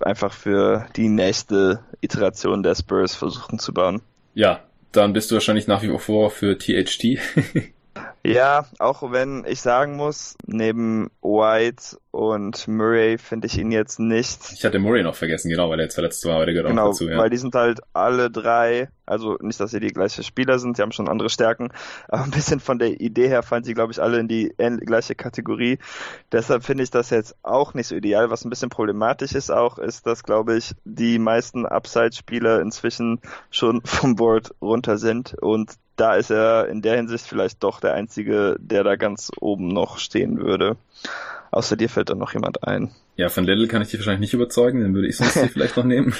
[0.00, 4.02] einfach für die nächste Iteration der Spurs versuchen zu bauen.
[4.34, 4.60] Ja,
[4.92, 7.18] dann bist du wahrscheinlich nach wie vor für THT.
[8.24, 14.38] ja, auch wenn ich sagen muss, neben White und Murray finde ich ihn jetzt nicht.
[14.52, 16.88] Ich hatte Murray noch vergessen, genau, weil er jetzt verletzt war, aber der gehört genau,
[16.88, 17.08] auch dazu.
[17.08, 17.18] Ja.
[17.18, 20.82] weil die sind halt alle drei, also nicht, dass sie die gleiche Spieler sind, sie
[20.82, 21.72] haben schon andere Stärken,
[22.08, 25.16] aber ein bisschen von der Idee her fallen sie, glaube ich, alle in die gleiche
[25.16, 25.78] Kategorie.
[26.30, 28.30] Deshalb finde ich das jetzt auch nicht so ideal.
[28.30, 33.20] Was ein bisschen problematisch ist auch, ist, dass, glaube ich, die meisten Upside-Spieler inzwischen
[33.50, 37.94] schon vom Board runter sind und da ist er in der Hinsicht vielleicht doch der
[37.94, 40.76] Einzige, der da ganz oben noch stehen würde.
[41.50, 42.90] Außer dir fällt dann noch jemand ein.
[43.16, 45.84] Ja, von Little kann ich dich wahrscheinlich nicht überzeugen, den würde ich sonst vielleicht noch
[45.84, 46.14] nehmen.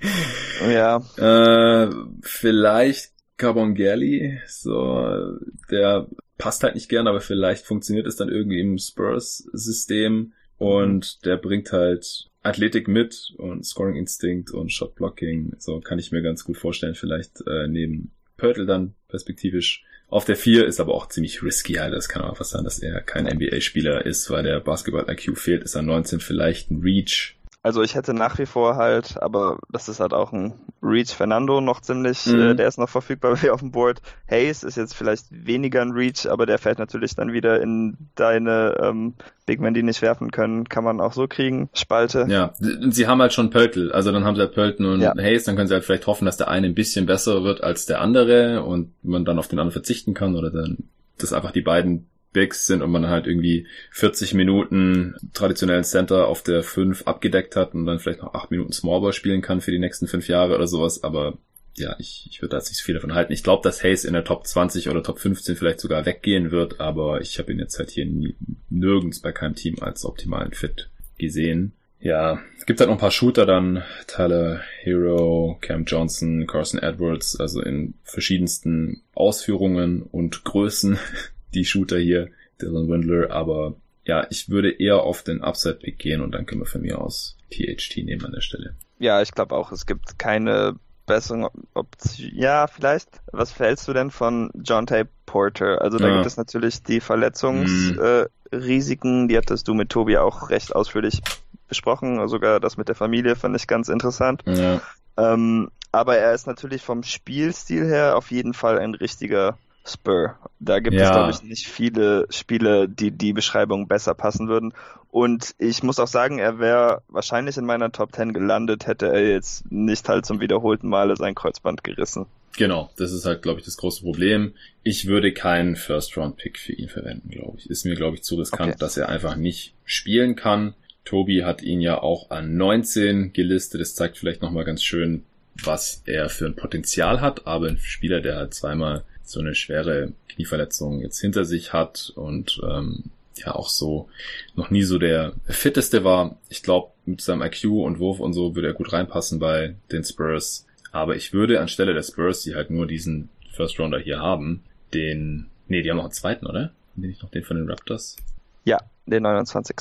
[0.70, 1.02] ja.
[1.16, 1.90] Äh,
[2.22, 5.38] vielleicht Carbongelli, so,
[5.70, 6.06] der
[6.38, 11.72] passt halt nicht gern, aber vielleicht funktioniert es dann irgendwie im Spurs-System und der bringt
[11.72, 16.56] halt Athletik mit und Scoring Instinct und Shot Blocking, so kann ich mir ganz gut
[16.56, 19.84] vorstellen, vielleicht äh, neben Pörtl dann perspektivisch.
[20.08, 21.94] Auf der 4 ist aber auch ziemlich risky halt.
[21.94, 25.62] Das kann auch einfach sein, dass er kein NBA-Spieler ist, weil der Basketball-IQ fehlt.
[25.62, 27.36] Ist er 19 vielleicht ein Reach.
[27.62, 31.60] Also ich hätte nach wie vor halt, aber das ist halt auch ein Reach Fernando
[31.60, 32.40] noch ziemlich, mhm.
[32.40, 34.00] äh, der ist noch verfügbar wie auf dem Board.
[34.30, 38.76] Hayes ist jetzt vielleicht weniger ein Reach, aber der fällt natürlich dann wieder in deine
[38.80, 41.68] ähm, Big Men, die nicht werfen können, kann man auch so kriegen.
[41.74, 42.26] Spalte.
[42.30, 45.14] Ja, sie haben halt schon Pöltl, also dann haben sie halt Pöltl und ja.
[45.14, 47.84] Hayes, dann können sie halt vielleicht hoffen, dass der eine ein bisschen besser wird als
[47.84, 50.78] der andere und man dann auf den anderen verzichten kann oder dann
[51.18, 56.42] dass einfach die beiden Bigs sind und man halt irgendwie 40 Minuten traditionellen Center auf
[56.42, 59.78] der 5 abgedeckt hat und dann vielleicht noch 8 Minuten Smallball spielen kann für die
[59.78, 61.38] nächsten 5 Jahre oder sowas, aber
[61.76, 63.32] ja, ich, ich würde da jetzt nicht so viel davon halten.
[63.32, 66.80] Ich glaube, dass Hayes in der Top 20 oder Top 15 vielleicht sogar weggehen wird,
[66.80, 68.36] aber ich habe ihn jetzt halt hier nie,
[68.68, 71.72] nirgends bei keinem Team als optimalen Fit gesehen.
[72.00, 77.38] Ja, es gibt halt noch ein paar Shooter dann, Tyler Hero, Cam Johnson, Carson Edwards,
[77.38, 80.98] also in verschiedensten Ausführungen und Größen
[81.54, 82.28] die Shooter hier,
[82.60, 83.74] Dylan Windler, aber
[84.04, 87.36] ja, ich würde eher auf den Upside-Pick gehen und dann können wir von mir aus
[87.50, 88.74] THT nehmen an der Stelle.
[88.98, 90.76] Ja, ich glaube auch, es gibt keine
[91.06, 92.30] besseren Option.
[92.34, 93.08] Ja, vielleicht.
[93.32, 95.80] Was verhältst du denn von John Tay Porter?
[95.80, 96.14] Also da ja.
[96.14, 99.24] gibt es natürlich die Verletzungsrisiken, mhm.
[99.24, 101.22] äh, die hattest du mit Tobi auch recht ausführlich
[101.68, 102.26] besprochen.
[102.28, 104.42] Sogar das mit der Familie fand ich ganz interessant.
[104.46, 104.80] Ja.
[105.16, 110.36] Ähm, aber er ist natürlich vom Spielstil her auf jeden Fall ein richtiger Spur.
[110.58, 111.04] Da gibt ja.
[111.04, 114.74] es, glaube ich, nicht viele Spiele, die die Beschreibung besser passen würden.
[115.10, 119.28] Und ich muss auch sagen, er wäre wahrscheinlich in meiner Top 10 gelandet, hätte er
[119.28, 122.26] jetzt nicht halt zum wiederholten Male sein Kreuzband gerissen.
[122.56, 124.54] Genau, das ist halt, glaube ich, das große Problem.
[124.82, 127.70] Ich würde keinen First-Round-Pick für ihn verwenden, glaube ich.
[127.70, 128.78] Ist mir, glaube ich, zu riskant, okay.
[128.78, 130.74] dass er einfach nicht spielen kann.
[131.04, 133.80] Tobi hat ihn ja auch an 19 gelistet.
[133.80, 135.24] Das zeigt vielleicht nochmal ganz schön,
[135.62, 137.46] was er für ein Potenzial hat.
[137.46, 142.60] Aber ein Spieler, der halt zweimal so eine schwere Knieverletzung jetzt hinter sich hat und
[142.62, 143.04] ähm,
[143.36, 144.08] ja auch so
[144.54, 146.36] noch nie so der fitteste war.
[146.48, 150.04] Ich glaube, mit seinem IQ und Wurf und so würde er gut reinpassen bei den
[150.04, 150.66] Spurs.
[150.92, 154.62] Aber ich würde anstelle der Spurs, die halt nur diesen First Rounder hier haben,
[154.92, 156.72] den, nee, die haben noch einen zweiten, oder?
[156.96, 158.16] Den ich noch den von den Raptors?
[158.64, 159.76] Ja, den 29.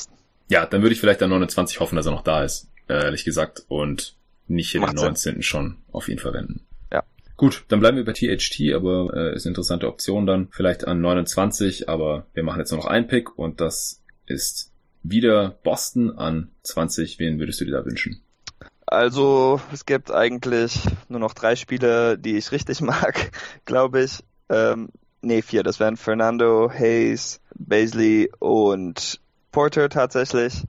[0.50, 3.64] Ja, dann würde ich vielleicht an 29 hoffen, dass er noch da ist, ehrlich gesagt,
[3.68, 4.16] und
[4.48, 5.34] nicht hier Macht den Sinn.
[5.36, 5.44] 19.
[5.44, 6.62] schon auf ihn verwenden.
[7.40, 10.50] Gut, dann bleiben wir bei THT, aber äh, ist eine interessante Option dann.
[10.52, 14.74] Vielleicht an 29, aber wir machen jetzt nur noch einen Pick und das ist
[15.04, 17.18] wieder Boston an 20.
[17.18, 18.20] Wen würdest du dir da wünschen?
[18.86, 23.32] Also es gibt eigentlich nur noch drei Spiele, die ich richtig mag,
[23.64, 24.20] glaube ich.
[24.50, 24.90] Ähm,
[25.22, 25.64] nee, vier.
[25.64, 29.22] Das wären Fernando, Hayes, Baisley und
[29.54, 30.66] Porter tatsächlich.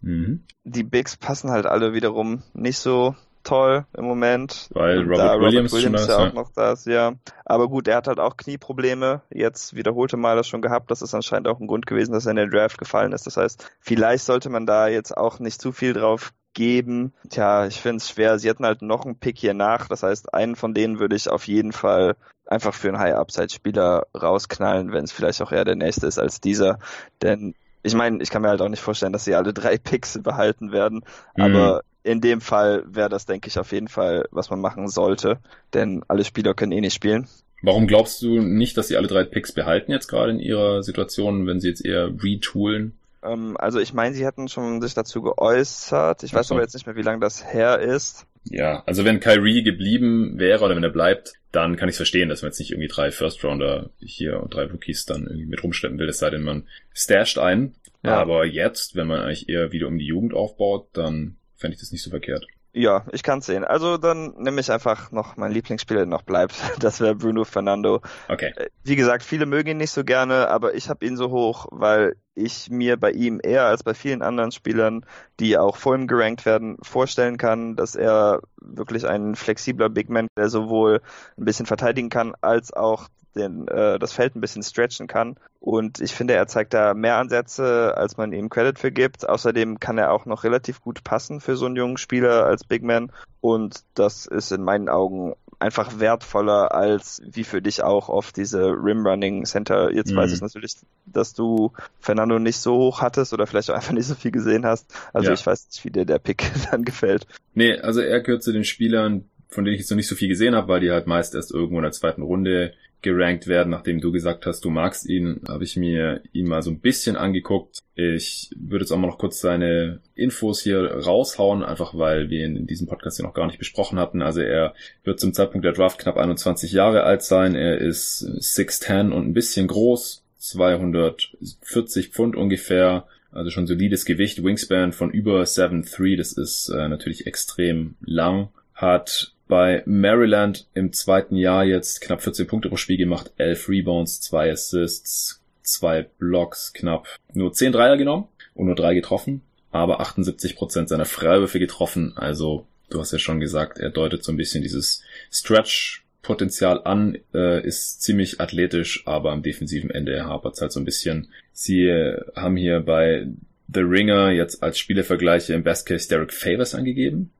[0.00, 0.42] Mhm.
[0.64, 3.14] Die Bigs passen halt alle wiederum nicht so
[3.48, 4.68] toll im Moment.
[4.72, 7.12] Weil Robert da Williams Robert schon Williams da ja ist, auch noch da ist, ja.
[7.44, 9.22] Aber gut, er hat halt auch Knieprobleme.
[9.30, 10.90] Jetzt wiederholte Male schon gehabt.
[10.90, 13.26] Das ist anscheinend auch ein Grund gewesen, dass er in den Draft gefallen ist.
[13.26, 17.12] Das heißt, vielleicht sollte man da jetzt auch nicht zu viel drauf geben.
[17.30, 18.38] Tja, ich finde es schwer.
[18.38, 19.88] Sie hatten halt noch einen Pick hier nach.
[19.88, 24.92] Das heißt, einen von denen würde ich auf jeden Fall einfach für einen High-Upside-Spieler rausknallen,
[24.92, 26.78] wenn es vielleicht auch eher der nächste ist als dieser.
[27.22, 30.18] Denn ich meine, ich kann mir halt auch nicht vorstellen, dass sie alle drei Picks
[30.22, 31.04] behalten werden.
[31.36, 31.42] Mhm.
[31.44, 35.38] Aber in dem Fall wäre das, denke ich, auf jeden Fall, was man machen sollte.
[35.74, 37.28] Denn alle Spieler können eh nicht spielen.
[37.60, 41.46] Warum glaubst du nicht, dass sie alle drei Picks behalten jetzt gerade in ihrer Situation,
[41.46, 42.96] wenn sie jetzt eher retoolen?
[43.22, 46.22] Ähm, also ich meine, sie hatten schon sich dazu geäußert.
[46.22, 46.54] Ich Ach weiß so.
[46.54, 48.26] aber jetzt nicht mehr, wie lange das her ist.
[48.44, 52.40] Ja, also wenn Kyrie geblieben wäre oder wenn er bleibt, dann kann ich verstehen, dass
[52.40, 55.98] man jetzt nicht irgendwie drei First Rounder hier und drei Rookies dann irgendwie mit rumschleppen
[55.98, 57.74] will, es sei denn, man stasht einen.
[58.02, 58.16] Ja.
[58.16, 61.92] Aber jetzt, wenn man eigentlich eher wieder um die Jugend aufbaut, dann fände ich das
[61.92, 62.46] nicht so verkehrt.
[62.72, 63.64] Ja, ich kann sehen.
[63.64, 66.54] Also dann nehme ich einfach noch meinen Lieblingsspieler, der noch bleibt.
[66.78, 68.00] Das wäre Bruno Fernando.
[68.28, 68.52] Okay.
[68.56, 71.66] Äh, Wie gesagt, viele mögen ihn nicht so gerne, aber ich habe ihn so hoch,
[71.70, 75.04] weil ich mir bei ihm eher als bei vielen anderen Spielern,
[75.40, 80.28] die auch vor ihm gerankt werden, vorstellen kann, dass er wirklich ein flexibler Big Man,
[80.36, 81.00] der sowohl
[81.36, 83.08] ein bisschen verteidigen kann, als auch
[83.38, 85.36] den, äh, das Feld ein bisschen stretchen kann.
[85.60, 89.28] Und ich finde, er zeigt da mehr Ansätze, als man ihm Credit für gibt.
[89.28, 92.82] Außerdem kann er auch noch relativ gut passen für so einen jungen Spieler als Big
[92.82, 93.10] Man.
[93.40, 98.60] Und das ist in meinen Augen einfach wertvoller als wie für dich auch oft diese
[98.70, 99.92] Rim Running Center.
[99.92, 100.16] Jetzt Mhm.
[100.16, 100.76] weiß ich natürlich,
[101.06, 104.64] dass du Fernando nicht so hoch hattest oder vielleicht auch einfach nicht so viel gesehen
[104.64, 104.86] hast.
[105.12, 105.34] Also Ja.
[105.34, 107.26] ich weiß nicht, wie dir der Pick dann gefällt.
[107.54, 110.28] Nee, also er gehört zu den Spielern, von denen ich jetzt noch nicht so viel
[110.28, 114.00] gesehen habe, weil die halt meist erst irgendwo in der zweiten Runde gerankt werden, nachdem
[114.00, 117.78] du gesagt hast, du magst ihn, habe ich mir ihn mal so ein bisschen angeguckt.
[117.94, 122.56] Ich würde jetzt auch mal noch kurz seine Infos hier raushauen, einfach weil wir ihn
[122.56, 124.20] in diesem Podcast ja noch gar nicht besprochen hatten.
[124.20, 124.74] Also er
[125.04, 127.54] wird zum Zeitpunkt der Draft knapp 21 Jahre alt sein.
[127.54, 133.06] Er ist 6'10 und ein bisschen groß, 240 Pfund ungefähr.
[133.30, 138.48] Also schon solides Gewicht, Wingspan von über 7'3, das ist äh, natürlich extrem lang.
[138.74, 144.20] Hat bei Maryland im zweiten Jahr jetzt knapp 14 Punkte pro Spiel gemacht, 11 Rebounds,
[144.20, 150.88] 2 Assists, 2 Blocks, knapp nur 10 Dreier genommen und nur 3 getroffen, aber 78%
[150.88, 152.12] seiner Freiwürfe getroffen.
[152.16, 157.66] Also du hast ja schon gesagt, er deutet so ein bisschen dieses Stretch-Potenzial an, äh,
[157.66, 161.28] ist ziemlich athletisch, aber am defensiven Ende hapert es halt so ein bisschen.
[161.52, 161.90] Sie
[162.36, 163.26] haben hier bei
[163.72, 167.30] The Ringer jetzt als Spielevergleiche im Best Case Derek Favors angegeben,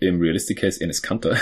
[0.00, 1.36] im Realistic Case Enes Kanter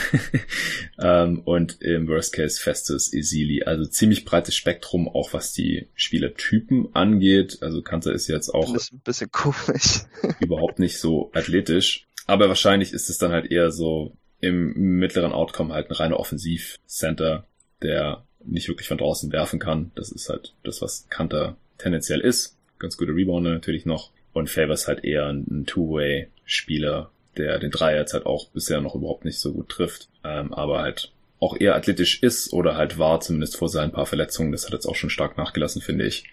[0.99, 3.63] ähm, und im Worst Case Festus Esili.
[3.65, 7.59] Also ziemlich breites Spektrum, auch was die Spielertypen angeht.
[7.61, 10.05] Also Kanter ist jetzt auch Finde ich ein bisschen komisch.
[10.41, 12.07] überhaupt nicht so athletisch.
[12.27, 17.47] Aber wahrscheinlich ist es dann halt eher so im mittleren Outcome halt ein reiner Offensivcenter,
[17.83, 19.91] der nicht wirklich von draußen werfen kann.
[19.95, 22.57] Das ist halt das, was Kanter tendenziell ist.
[22.79, 24.11] Ganz gute Rebounder natürlich noch.
[24.33, 29.25] Und Favors halt eher ein Two-Way-Spieler, der den Dreier jetzt halt auch bisher noch überhaupt
[29.25, 33.57] nicht so gut trifft, ähm, aber halt auch eher athletisch ist oder halt war, zumindest
[33.57, 34.53] vor seinen paar Verletzungen.
[34.53, 36.25] Das hat jetzt auch schon stark nachgelassen, finde ich.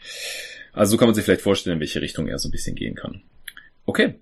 [0.71, 2.95] Also so kann man sich vielleicht vorstellen, in welche Richtung er so ein bisschen gehen
[2.95, 3.21] kann.
[3.85, 4.15] Okay,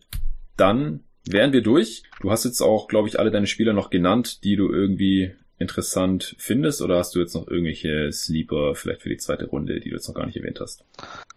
[0.57, 2.03] dann wären wir durch.
[2.19, 6.35] Du hast jetzt auch, glaube ich, alle deine Spieler noch genannt, die du irgendwie interessant
[6.39, 9.95] findest, oder hast du jetzt noch irgendwelche Sleeper vielleicht für die zweite Runde, die du
[9.95, 10.83] jetzt noch gar nicht erwähnt hast?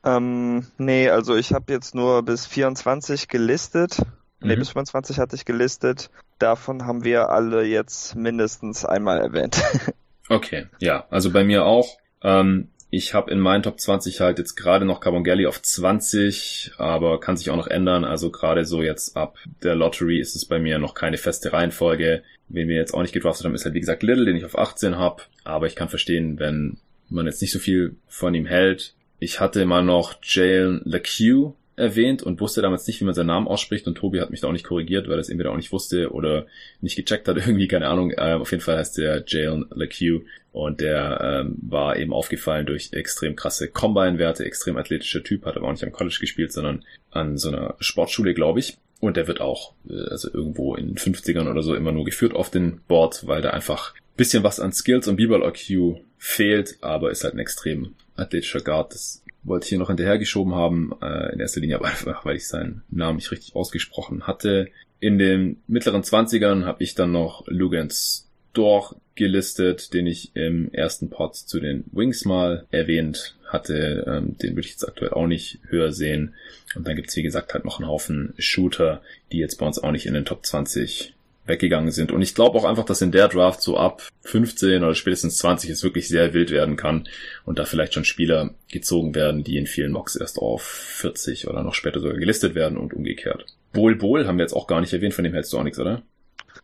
[0.03, 3.99] Ähm, nee, also ich habe jetzt nur bis 24 gelistet.
[4.45, 4.59] Mhm.
[4.59, 6.11] bis 25 hatte ich gelistet.
[6.39, 9.63] Davon haben wir alle jetzt mindestens einmal erwähnt.
[10.31, 11.99] Okay, ja, also bei mir auch.
[12.23, 17.19] Ähm, ich habe in meinen Top 20 halt jetzt gerade noch Carbongelli auf 20, aber
[17.19, 18.05] kann sich auch noch ändern.
[18.05, 22.23] Also gerade so jetzt ab der Lottery ist es bei mir noch keine feste Reihenfolge.
[22.49, 24.57] Wen wir jetzt auch nicht gedraftet haben, ist halt wie gesagt Little, den ich auf
[24.57, 25.25] 18 habe.
[25.43, 26.79] Aber ich kann verstehen, wenn
[27.09, 28.95] man jetzt nicht so viel von ihm hält.
[29.19, 33.49] Ich hatte mal noch Jalen LeCue erwähnt und wusste damals nicht, wie man seinen Namen
[33.49, 35.73] ausspricht und Tobi hat mich da auch nicht korrigiert, weil er es entweder auch nicht
[35.73, 36.47] wusste oder
[36.81, 38.13] nicht gecheckt hat, irgendwie, keine Ahnung.
[38.17, 40.23] Ähm, auf jeden Fall heißt der Jalen LeCue
[40.53, 45.67] und der ähm, war eben aufgefallen durch extrem krasse Combine-Werte, extrem athletischer Typ, hat aber
[45.67, 48.77] auch nicht am College gespielt, sondern an so einer Sportschule, glaube ich.
[49.01, 52.35] Und der wird auch, äh, also irgendwo in den 50ern oder so immer nur geführt
[52.35, 57.25] auf den Board, weil da einfach bisschen was an Skills und B-Ball-IQ fehlt, aber ist
[57.25, 58.95] halt ein extrem athletischer Guard.
[58.95, 62.49] Das wollte ich hier noch hinterhergeschoben haben, äh, in erster Linie aber einfach, weil ich
[62.49, 64.69] seinen Namen nicht richtig ausgesprochen hatte.
[65.01, 71.11] In den mittleren Zwanzigern habe ich dann noch Lugans Dor gelistet, den ich im ersten
[71.11, 74.05] Pod zu den Wings mal erwähnt hatte.
[74.07, 76.35] Ähm, den würde ich jetzt aktuell auch nicht höher sehen.
[76.75, 79.93] Und dann gibt's wie gesagt halt noch einen Haufen Shooter, die jetzt bei uns auch
[79.93, 81.15] nicht in den Top 20
[81.47, 82.13] weggegangen sind.
[82.13, 85.71] Und ich glaube auch einfach, dass in der Draft so ab 15 oder spätestens 20
[85.71, 87.09] es wirklich sehr wild werden kann
[87.45, 91.63] und da vielleicht schon Spieler gezogen werden, die in vielen Mocks erst auf 40 oder
[91.63, 93.47] noch später sogar gelistet werden und umgekehrt.
[93.73, 95.79] Bol Bol haben wir jetzt auch gar nicht erwähnt, von dem hältst du auch nichts,
[95.79, 96.03] oder?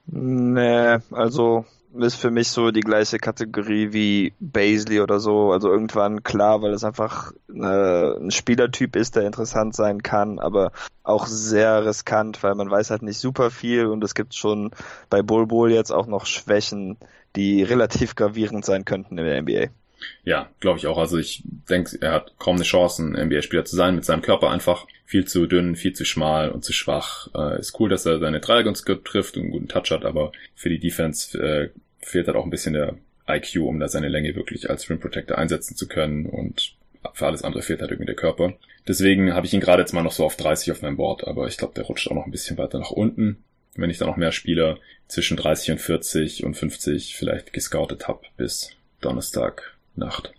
[0.07, 1.65] Nee, also
[1.99, 5.53] ist für mich so die gleiche Kategorie wie Baisley oder so.
[5.53, 10.73] Also irgendwann klar, weil es einfach äh, ein Spielertyp ist, der interessant sein kann, aber
[11.03, 14.71] auch sehr riskant, weil man weiß halt nicht super viel und es gibt schon
[15.09, 16.97] bei Bull Bull jetzt auch noch Schwächen,
[17.37, 19.80] die relativ gravierend sein könnten in der NBA.
[20.25, 20.99] Ja, glaube ich auch.
[20.99, 24.51] Also ich denke, er hat kaum eine Chance, ein NBA-Spieler zu sein, mit seinem Körper
[24.51, 27.29] einfach viel zu dünn, viel zu schmal und zu schwach.
[27.35, 30.05] Äh, ist cool, dass er seine Dreier ganz gut trifft und einen guten Touch hat,
[30.05, 31.71] aber für die Defense äh,
[32.01, 32.97] fehlt halt auch ein bisschen der
[33.29, 36.75] IQ, um da seine Länge wirklich als Rim Protector einsetzen zu können und
[37.15, 38.55] für alles andere fehlt halt irgendwie der Körper.
[38.87, 41.47] Deswegen habe ich ihn gerade jetzt mal noch so auf 30 auf meinem Board, aber
[41.47, 43.43] ich glaube, der rutscht auch noch ein bisschen weiter nach unten.
[43.75, 48.23] Wenn ich da noch mehr Spieler zwischen 30 und 40 und 50 vielleicht gescoutet habe
[48.37, 48.71] bis
[49.01, 50.33] Donnerstag Nacht.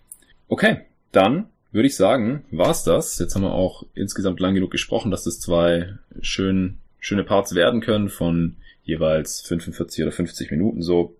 [0.47, 0.82] Okay,
[1.12, 3.18] dann würde ich sagen, war's das.
[3.20, 7.82] Jetzt haben wir auch insgesamt lang genug gesprochen, dass das zwei schön, schöne Parts werden
[7.82, 11.16] können von jeweils 45 oder 50 Minuten so.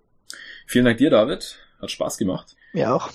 [0.66, 1.58] Vielen Dank dir, David.
[1.82, 2.56] Hat Spaß gemacht.
[2.74, 3.10] Mir auch.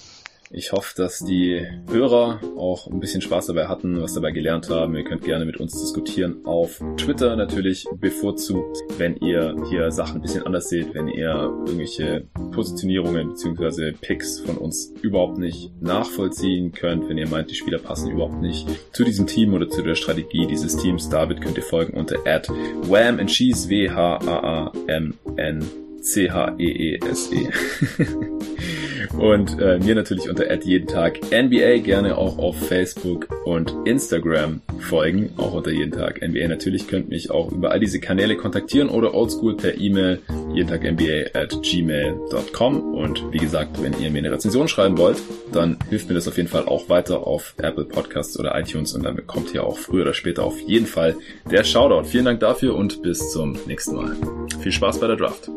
[0.51, 4.95] Ich hoffe, dass die Hörer auch ein bisschen Spaß dabei hatten, was dabei gelernt haben.
[4.95, 10.23] Ihr könnt gerne mit uns diskutieren auf Twitter natürlich bevorzugt, wenn ihr hier Sachen ein
[10.23, 11.33] bisschen anders seht, wenn ihr
[11.67, 13.91] irgendwelche Positionierungen bzw.
[14.01, 18.69] Picks von uns überhaupt nicht nachvollziehen könnt, wenn ihr meint, die Spieler passen überhaupt nicht
[18.95, 21.09] zu diesem Team oder zu der Strategie dieses Teams.
[21.09, 25.17] David könnt ihr folgen unter at wham and cheese W-H-A-A-M-N
[26.03, 27.49] C-H-E-E-S-E.
[29.15, 35.31] und äh, mir natürlich unter jeden Tag NBA gerne auch auf Facebook und Instagram folgen,
[35.37, 36.49] auch unter jeden Tag NBA.
[36.49, 40.21] Natürlich könnt mich auch über all diese Kanäle kontaktieren oder oldschool per E-Mail
[40.53, 42.95] jeden Tag NBA at gmail.com.
[42.95, 45.19] Und wie gesagt, wenn ihr mir eine Rezension schreiben wollt,
[45.53, 49.05] dann hilft mir das auf jeden Fall auch weiter auf Apple Podcasts oder iTunes und
[49.05, 51.17] dann kommt hier auch früher oder später auf jeden Fall
[51.51, 52.09] der Shoutout.
[52.09, 54.17] Vielen Dank dafür und bis zum nächsten Mal.
[54.61, 55.51] Viel Spaß bei der Draft.